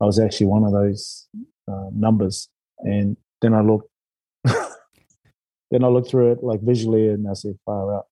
I 0.00 0.04
was 0.04 0.18
actually 0.18 0.46
one 0.46 0.64
of 0.64 0.72
those 0.72 1.28
uh, 1.66 1.88
numbers, 1.94 2.48
and 2.78 3.16
then 3.40 3.54
I 3.54 3.62
look 3.62 3.88
then 4.44 5.84
I 5.84 5.88
look 5.88 6.08
through 6.08 6.32
it 6.32 6.42
like 6.42 6.60
visually, 6.62 7.08
and 7.08 7.28
I 7.28 7.34
said, 7.34 7.58
"Far 7.64 7.94
out." 7.94 8.06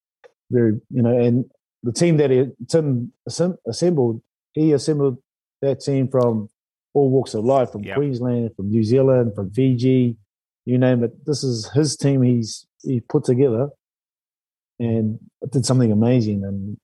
Very, 0.51 0.81
you 0.91 1.03
know, 1.03 1.17
and 1.17 1.45
the 1.83 1.93
team 1.93 2.17
that 2.19 2.31
he, 2.31 2.47
Tim 2.69 3.13
assemb- 3.29 3.57
assembled, 3.67 4.23
he 4.53 4.73
assembled 4.73 5.19
that 5.63 5.81
team 5.81 6.09
from 6.09 6.49
all 6.95 7.11
walks 7.11 7.35
of 7.35 7.45
life, 7.45 7.71
from 7.71 7.83
Yep. 7.85 7.97
Queensland, 7.97 8.51
from 8.57 8.71
New 8.71 8.83
Zealand, 8.83 9.35
from 9.35 9.51
Fiji, 9.51 10.17
you 10.65 10.79
name 10.79 11.03
it. 11.05 11.25
This 11.25 11.43
is 11.43 11.71
his 11.73 11.97
team. 11.97 12.23
He's 12.23 12.67
he 12.83 13.01
put 13.01 13.25
together, 13.25 13.69
and 14.79 15.19
did 15.53 15.65
something 15.67 15.93
amazing. 15.93 16.45
And 16.45 16.77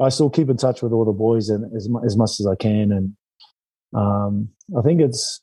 I 0.00 0.08
still 0.10 0.30
keep 0.30 0.48
in 0.50 0.56
touch 0.56 0.82
with 0.82 0.92
all 0.92 1.04
the 1.04 1.12
boys 1.12 1.48
and 1.48 1.74
as 1.76 1.88
as 2.04 2.16
much 2.16 2.40
as 2.40 2.46
I 2.46 2.54
can. 2.54 2.92
And 2.92 3.16
um, 3.94 4.48
I 4.78 4.82
think 4.82 5.00
it's 5.00 5.40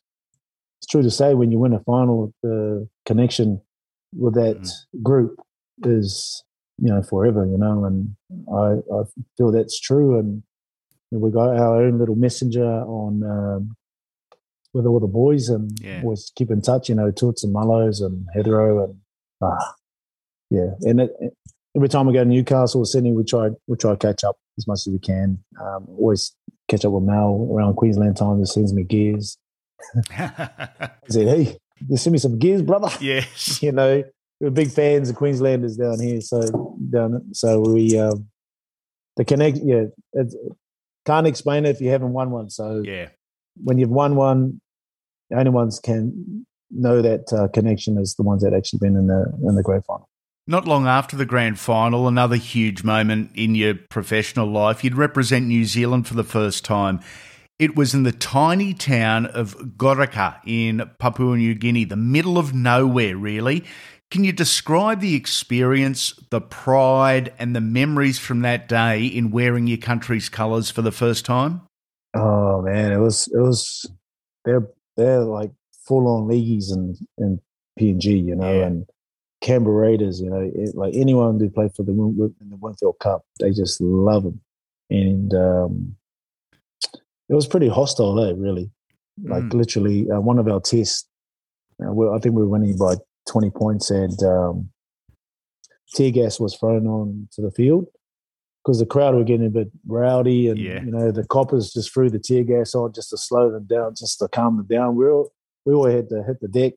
it's 0.80 0.88
true 0.88 1.02
to 1.02 1.12
say 1.12 1.34
when 1.34 1.52
you 1.52 1.60
win 1.60 1.74
a 1.74 1.80
final, 1.82 2.34
the 2.44 2.88
connection 3.06 3.62
with 4.16 4.36
that 4.36 4.70
group 5.02 5.40
is 5.84 6.44
you 6.80 6.90
know 6.92 7.02
forever. 7.04 7.46
You 7.46 7.58
know, 7.58 7.86
and 7.86 8.16
I 8.54 8.96
I 8.96 9.04
feel 9.38 9.52
that's 9.52 9.80
true. 9.80 10.20
And 10.20 10.44
we 11.12 11.30
got 11.32 11.50
our 11.58 11.84
own 11.84 12.00
little 12.00 12.16
messenger 12.16 12.66
on. 12.66 13.24
Um, 13.24 13.76
with 14.76 14.88
all 14.88 15.00
the 15.00 15.06
boys 15.06 15.50
and 15.50 15.70
Yeah. 15.80 16.02
always 16.02 16.32
keep 16.36 16.50
in 16.50 16.60
touch, 16.60 16.90
you 16.90 16.96
know, 16.96 17.12
Toots 17.12 17.44
and 17.44 17.54
Mullows 17.54 18.04
and 18.04 18.26
Hetero 18.34 18.84
and 18.86 18.96
ah, 19.40 19.76
yeah. 20.50 20.72
And 20.82 21.00
it, 21.02 21.12
it- 21.20 21.38
every 21.76 21.90
time 21.90 22.08
we 22.08 22.14
go 22.14 22.24
to 22.24 22.26
Newcastle 22.28 22.82
or 22.82 22.86
Sydney, 22.88 23.12
we 23.12 23.24
try 23.24 23.50
we 23.68 23.78
try 23.78 23.92
to 23.92 23.98
catch 23.98 24.24
up 24.24 24.36
as 24.58 24.66
much 24.68 24.88
as 24.88 24.92
we 24.92 24.98
can. 24.98 25.38
Um, 25.62 25.86
always 25.90 26.36
catch 26.70 26.86
up 26.86 26.92
with 26.92 27.04
Mal 27.04 27.50
around 27.52 27.76
Queensland 27.76 28.18
time. 28.18 28.40
He 28.40 28.46
sends 28.46 28.74
me 28.74 28.82
gears. 28.84 29.38
I 30.10 30.90
said, 31.08 31.28
"Hey, 31.28 31.58
you 31.88 31.98
send 31.98 32.14
me 32.14 32.18
some 32.18 32.40
gears, 32.40 32.64
brother." 32.64 32.90
yes. 33.00 33.62
you 33.62 33.74
know, 33.74 34.04
we're 34.44 34.50
big 34.50 34.70
fans 34.72 35.10
of 35.10 35.16
Queenslanders 35.16 35.78
down 35.78 36.02
here. 36.02 36.20
So 36.20 36.78
down, 36.90 37.34
so 37.34 37.62
we 37.62 37.98
um, 37.98 38.28
the 39.16 39.24
connect. 39.24 39.60
Yeah, 39.64 39.86
it's, 40.12 40.36
can't 41.06 41.28
explain 41.28 41.66
it 41.66 41.70
if 41.70 41.82
you 41.82 41.90
haven't 41.90 42.12
won 42.12 42.30
one. 42.32 42.50
So 42.50 42.82
Yeah. 42.86 43.08
when 43.64 43.78
you've 43.78 43.90
won 43.90 44.16
one, 44.18 44.60
the 45.30 45.38
only 45.38 45.52
ones 45.52 45.80
can 45.80 46.46
know 46.72 47.02
that 47.02 47.32
uh, 47.32 47.48
connection 47.50 47.98
is 47.98 48.16
the 48.16 48.24
ones 48.24 48.44
that 48.44 48.54
actually 48.54 48.80
been 48.80 48.98
in 48.98 49.08
the 49.08 49.32
in 49.48 49.56
the 49.56 49.64
grand 49.64 49.86
final. 49.86 50.10
Not 50.46 50.68
long 50.68 50.88
after 50.88 51.16
the 51.16 51.26
grand 51.26 51.58
final, 51.58 52.06
another 52.06 52.36
huge 52.36 52.84
moment 52.84 53.32
in 53.34 53.56
your 53.56 53.76
professional 53.76 54.48
life, 54.48 54.84
you'd 54.84 54.98
represent 54.98 55.46
New 55.46 55.64
Zealand 55.64 56.06
for 56.06 56.16
the 56.16 56.24
first 56.26 56.66
time. 56.66 57.00
It 57.60 57.78
was 57.78 57.94
in 57.94 58.04
the 58.04 58.12
tiny 58.12 58.74
town 58.74 59.26
of 59.28 59.56
Goroka 59.78 60.42
in 60.46 60.90
Papua 61.00 61.38
New 61.38 61.56
Guinea, 61.56 61.86
the 61.86 61.96
middle 61.96 62.38
of 62.38 62.54
nowhere, 62.54 63.16
really. 63.16 63.64
Can 64.14 64.24
you 64.24 64.32
describe 64.32 65.00
the 65.00 65.16
experience, 65.16 66.14
the 66.30 66.40
pride, 66.40 67.34
and 67.40 67.56
the 67.56 67.60
memories 67.62 68.20
from 68.20 68.42
that 68.42 68.70
day 68.70 69.08
in 69.08 69.32
wearing 69.32 69.66
your 69.66 69.80
country's 69.80 70.30
colours 70.30 70.70
for 70.70 70.84
the 70.84 70.92
first 70.92 71.26
time? 71.26 71.62
Oh 72.14 72.62
man, 72.62 72.92
it 72.92 73.00
was 73.00 73.28
it 73.34 73.40
was 73.40 73.90
they're 74.46 74.68
they're 74.98 75.22
like 75.22 75.50
full 75.88 76.08
on 76.08 76.28
leagueies 76.28 76.70
and 76.70 76.96
and 77.18 77.40
PNG, 77.80 78.24
you 78.24 78.36
know, 78.36 78.54
Yeah. 78.60 78.68
and 78.68 78.86
Canberra 79.42 79.76
Raiders, 79.76 80.22
you 80.22 80.30
know, 80.30 80.48
it, 80.54 80.76
like 80.76 80.94
anyone 80.94 81.40
who 81.40 81.50
played 81.50 81.74
for 81.74 81.82
the 81.82 81.92
in 81.94 82.50
the 82.52 82.58
Winfield 82.58 83.00
Cup, 83.00 83.24
they 83.40 83.50
just 83.50 83.82
love 83.82 84.26
them, 84.26 84.40
and 84.92 85.34
um, 85.34 85.96
it 87.30 87.34
was 87.34 87.48
pretty 87.48 87.68
hostile, 87.68 88.20
eh? 88.24 88.34
Really, 88.38 88.70
like 89.24 89.46
Mm. 89.46 89.54
literally 89.56 90.12
uh, 90.12 90.20
one 90.20 90.38
of 90.38 90.48
our 90.48 90.60
tests. 90.60 91.08
Uh, 91.84 91.92
we 91.92 92.08
I 92.08 92.20
think 92.20 92.36
we 92.36 92.44
were 92.44 92.48
winning 92.50 92.78
by 92.78 92.94
twenty 93.28 93.50
points, 93.50 93.90
and 93.90 94.22
um, 94.24 94.70
tear 95.96 96.12
gas 96.12 96.40
was 96.40 96.56
thrown 96.56 96.88
on 96.88 97.28
to 97.34 97.42
the 97.42 97.52
field 97.52 97.88
because 98.64 98.80
the 98.80 98.86
crowd 98.86 99.14
were 99.16 99.24
getting 99.24 99.48
a 99.48 99.50
bit 99.50 99.70
rowdy, 99.88 100.48
and 100.50 100.58
Yeah. 100.60 100.84
you 100.84 100.92
know 100.92 101.12
the 101.12 101.26
coppers 101.26 101.74
just 101.74 101.94
threw 101.94 102.10
the 102.10 102.20
tear 102.20 102.44
gas 102.44 102.74
on 102.76 102.94
just 102.94 103.10
to 103.12 103.18
slow 103.18 103.52
them 103.52 103.66
down, 103.66 103.96
just 103.96 104.20
to 104.20 104.28
calm 104.28 104.58
them 104.58 104.68
down. 104.68 104.96
We 104.96 105.06
all 105.06 105.32
we 105.66 105.74
all 105.74 105.86
had 105.90 106.10
to 106.10 106.24
hit 106.24 106.40
the 106.42 106.48
deck, 106.48 106.74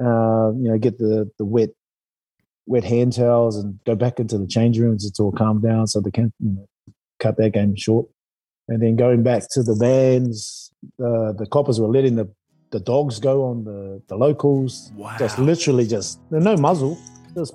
uh, 0.00 0.52
you 0.52 0.68
know, 0.70 0.78
get 0.78 0.98
the 0.98 1.30
the 1.38 1.44
wet 1.44 1.70
wet 2.66 2.84
hand 2.84 3.12
towels 3.12 3.56
and 3.56 3.78
go 3.84 3.94
back 3.94 4.18
into 4.18 4.38
the 4.38 4.46
change 4.46 4.78
rooms 4.78 5.04
until 5.04 5.28
it 5.28 5.36
calmed 5.36 5.62
down, 5.62 5.86
so 5.86 6.00
they 6.00 6.10
can 6.10 6.32
you 6.40 6.50
know, 6.50 6.68
cut 7.18 7.36
that 7.36 7.50
game 7.52 7.76
short. 7.76 8.06
And 8.66 8.80
then 8.82 8.96
going 8.96 9.22
back 9.22 9.42
to 9.50 9.62
the 9.62 9.74
vans, 9.74 10.72
uh, 10.98 11.32
the 11.32 11.46
coppers 11.50 11.78
were 11.78 11.88
letting 11.88 12.16
the 12.16 12.30
the 12.74 12.80
dogs 12.80 13.20
go 13.20 13.44
on 13.44 13.62
the 13.62 14.02
the 14.08 14.16
locals, 14.16 14.90
Wow. 14.96 15.16
just 15.16 15.38
literally 15.38 15.86
just 15.86 16.18
no 16.30 16.56
muzzle, 16.56 16.98
just 17.38 17.54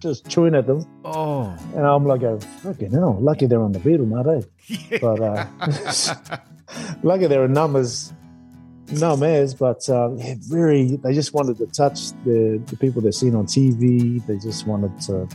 just 0.00 0.28
chewing 0.28 0.54
at 0.56 0.66
them. 0.66 0.80
Oh. 1.04 1.56
And 1.76 1.86
I'm 1.86 2.04
like, 2.04 2.22
oh, 2.24 2.38
fucking 2.64 2.90
hell, 2.90 3.16
lucky 3.20 3.46
they're 3.46 3.62
on 3.62 3.72
the 3.72 3.78
betel, 3.78 4.06
not 4.06 4.26
eh? 4.26 4.42
Yeah. 4.66 4.98
But 5.06 5.18
uh, 5.30 6.38
lucky 7.02 7.26
there 7.28 7.42
are 7.44 7.48
numbers, 7.62 8.12
numb 8.92 9.22
as, 9.22 9.54
but 9.54 9.88
um, 9.88 10.18
yeah, 10.18 10.34
very, 10.40 10.96
they 11.04 11.14
just 11.14 11.32
wanted 11.32 11.56
to 11.58 11.66
touch 11.82 12.10
the, 12.24 12.60
the 12.66 12.76
people 12.76 13.00
they've 13.00 13.14
seen 13.14 13.34
on 13.36 13.46
TV. 13.46 14.24
They 14.26 14.38
just 14.38 14.66
wanted 14.66 15.00
to, 15.06 15.28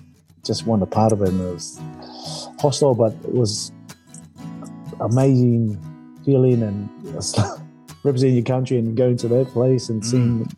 just 0.43 0.67
want 0.67 0.83
a 0.83 0.89
part 0.99 1.11
of 1.13 1.21
it. 1.21 1.29
And 1.29 1.39
it 1.41 1.53
was 1.53 1.79
hostile, 2.59 2.95
but 2.95 3.13
it 3.29 3.33
was 3.33 3.71
amazing 4.99 5.79
feeling 6.25 6.61
and 6.61 6.89
it's 7.15 7.35
like 7.37 7.60
representing 8.03 8.35
your 8.35 8.45
country 8.45 8.77
and 8.77 8.95
going 8.95 9.17
to 9.17 9.27
that 9.27 9.47
place 9.47 9.89
and 9.89 10.05
seeing 10.05 10.49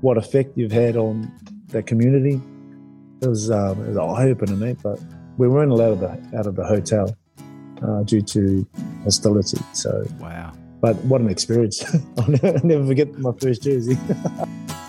what 0.00 0.16
effect 0.16 0.56
you've 0.56 0.72
had 0.72 0.96
on 0.96 1.30
that 1.68 1.86
community. 1.86 2.40
It 3.20 3.28
was, 3.28 3.50
um, 3.50 3.82
it 3.84 3.88
was 3.88 3.96
eye 3.96 4.30
opening, 4.30 4.58
mate. 4.58 4.78
But 4.82 5.00
we 5.38 5.48
weren't 5.48 5.72
allowed 5.72 6.00
the, 6.00 6.38
out 6.38 6.46
of 6.46 6.56
the 6.56 6.64
hotel 6.64 7.16
uh, 7.82 8.02
due 8.02 8.22
to 8.22 8.66
hostility. 9.04 9.58
So 9.72 10.04
wow. 10.18 10.52
But 10.80 10.96
what 11.04 11.20
an 11.20 11.30
experience! 11.30 11.84
I'll 12.18 12.28
never 12.64 12.86
forget 12.86 13.16
my 13.18 13.32
first 13.40 13.62
jersey. 13.62 13.96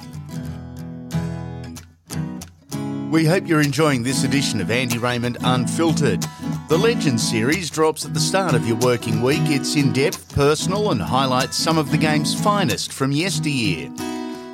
We 3.13 3.25
hope 3.25 3.47
you're 3.47 3.61
enjoying 3.61 4.01
this 4.01 4.23
edition 4.23 4.59
of 4.59 4.71
Andy 4.71 4.97
Raymond 4.97 5.37
Unfiltered. 5.41 6.25
The 6.67 6.79
Legends 6.79 7.21
series 7.21 7.69
drops 7.69 8.05
at 8.05 8.15
the 8.15 8.19
start 8.19 8.55
of 8.55 8.67
your 8.67 8.77
working 8.77 9.21
week. 9.21 9.43
It's 9.43 9.75
in 9.75 9.93
depth, 9.93 10.33
personal, 10.33 10.89
and 10.89 10.99
highlights 10.99 11.55
some 11.55 11.77
of 11.77 11.91
the 11.91 11.97
game's 11.99 12.33
finest 12.33 12.91
from 12.91 13.11
yesteryear. 13.11 13.91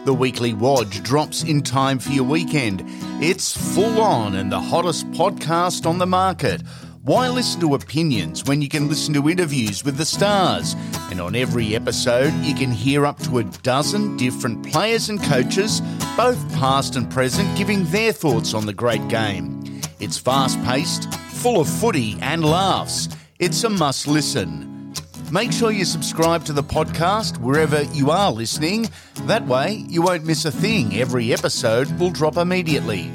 The 0.04 0.14
weekly 0.14 0.54
Wodge 0.54 1.02
drops 1.04 1.42
in 1.44 1.62
time 1.62 2.00
for 2.00 2.12
your 2.12 2.26
weekend. 2.26 2.84
It's 3.24 3.56
full 3.74 4.02
on 4.02 4.36
and 4.36 4.52
the 4.52 4.60
hottest 4.60 5.10
podcast 5.12 5.86
on 5.86 5.98
the 5.98 6.06
market. 6.06 6.62
Why 7.10 7.28
listen 7.28 7.60
to 7.62 7.74
opinions 7.74 8.44
when 8.44 8.62
you 8.62 8.70
can 8.70 8.88
listen 8.88 9.16
to 9.16 9.32
interviews 9.32 9.84
with 9.84 9.98
the 9.98 10.06
stars? 10.06 10.76
And 11.10 11.20
on 11.20 11.36
every 11.36 11.76
episode, 11.76 12.32
you 12.44 12.54
can 12.54 12.70
hear 12.70 13.04
up 13.04 13.18
to 13.22 13.40
a 13.40 13.44
dozen 13.64 14.16
different 14.16 14.72
players 14.72 15.10
and 15.10 15.20
coaches, 15.24 15.82
both 16.16 16.38
past 16.54 16.98
and 16.98 17.10
present, 17.10 17.58
giving 17.58 17.84
their 17.86 18.12
thoughts 18.12 18.54
on 18.54 18.68
the 18.68 18.74
great 18.74 19.08
game. 19.08 19.82
It's 20.00 20.20
fast 20.20 20.64
paced, 20.66 21.12
full 21.42 21.60
of 21.60 21.68
footy 21.68 22.16
and 22.22 22.46
laughs. 22.46 23.10
It's 23.40 23.64
a 23.64 23.72
must 23.72 24.08
listen. 24.08 24.94
Make 25.32 25.52
sure 25.52 25.72
you 25.72 25.86
subscribe 25.86 26.46
to 26.46 26.54
the 26.54 26.62
podcast 26.62 27.40
wherever 27.40 27.82
you 27.86 28.12
are 28.12 28.32
listening. 28.32 28.88
That 29.24 29.48
way, 29.48 29.84
you 29.90 30.04
won't 30.04 30.26
miss 30.26 30.46
a 30.46 30.52
thing. 30.52 30.96
Every 30.96 31.34
episode 31.34 31.92
will 32.00 32.12
drop 32.12 32.38
immediately. 32.38 33.12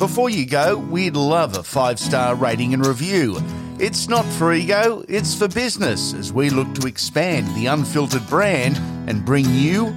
Before 0.00 0.30
you 0.30 0.46
go, 0.46 0.78
we'd 0.78 1.14
love 1.14 1.58
a 1.58 1.62
five 1.62 2.00
star 2.00 2.34
rating 2.34 2.72
and 2.72 2.86
review. 2.86 3.36
It's 3.78 4.08
not 4.08 4.24
for 4.24 4.50
ego, 4.54 5.04
it's 5.08 5.34
for 5.34 5.46
business 5.46 6.14
as 6.14 6.32
we 6.32 6.48
look 6.48 6.74
to 6.76 6.86
expand 6.86 7.54
the 7.54 7.66
unfiltered 7.66 8.26
brand 8.26 8.78
and 9.10 9.26
bring 9.26 9.44
you 9.50 9.94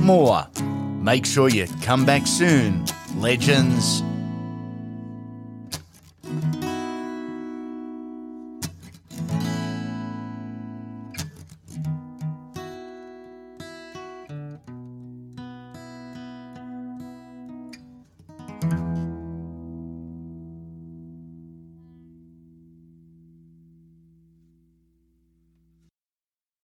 more. 0.00 0.46
Make 1.02 1.26
sure 1.26 1.50
you 1.50 1.66
come 1.82 2.06
back 2.06 2.26
soon. 2.26 2.86
Legends 3.16 4.02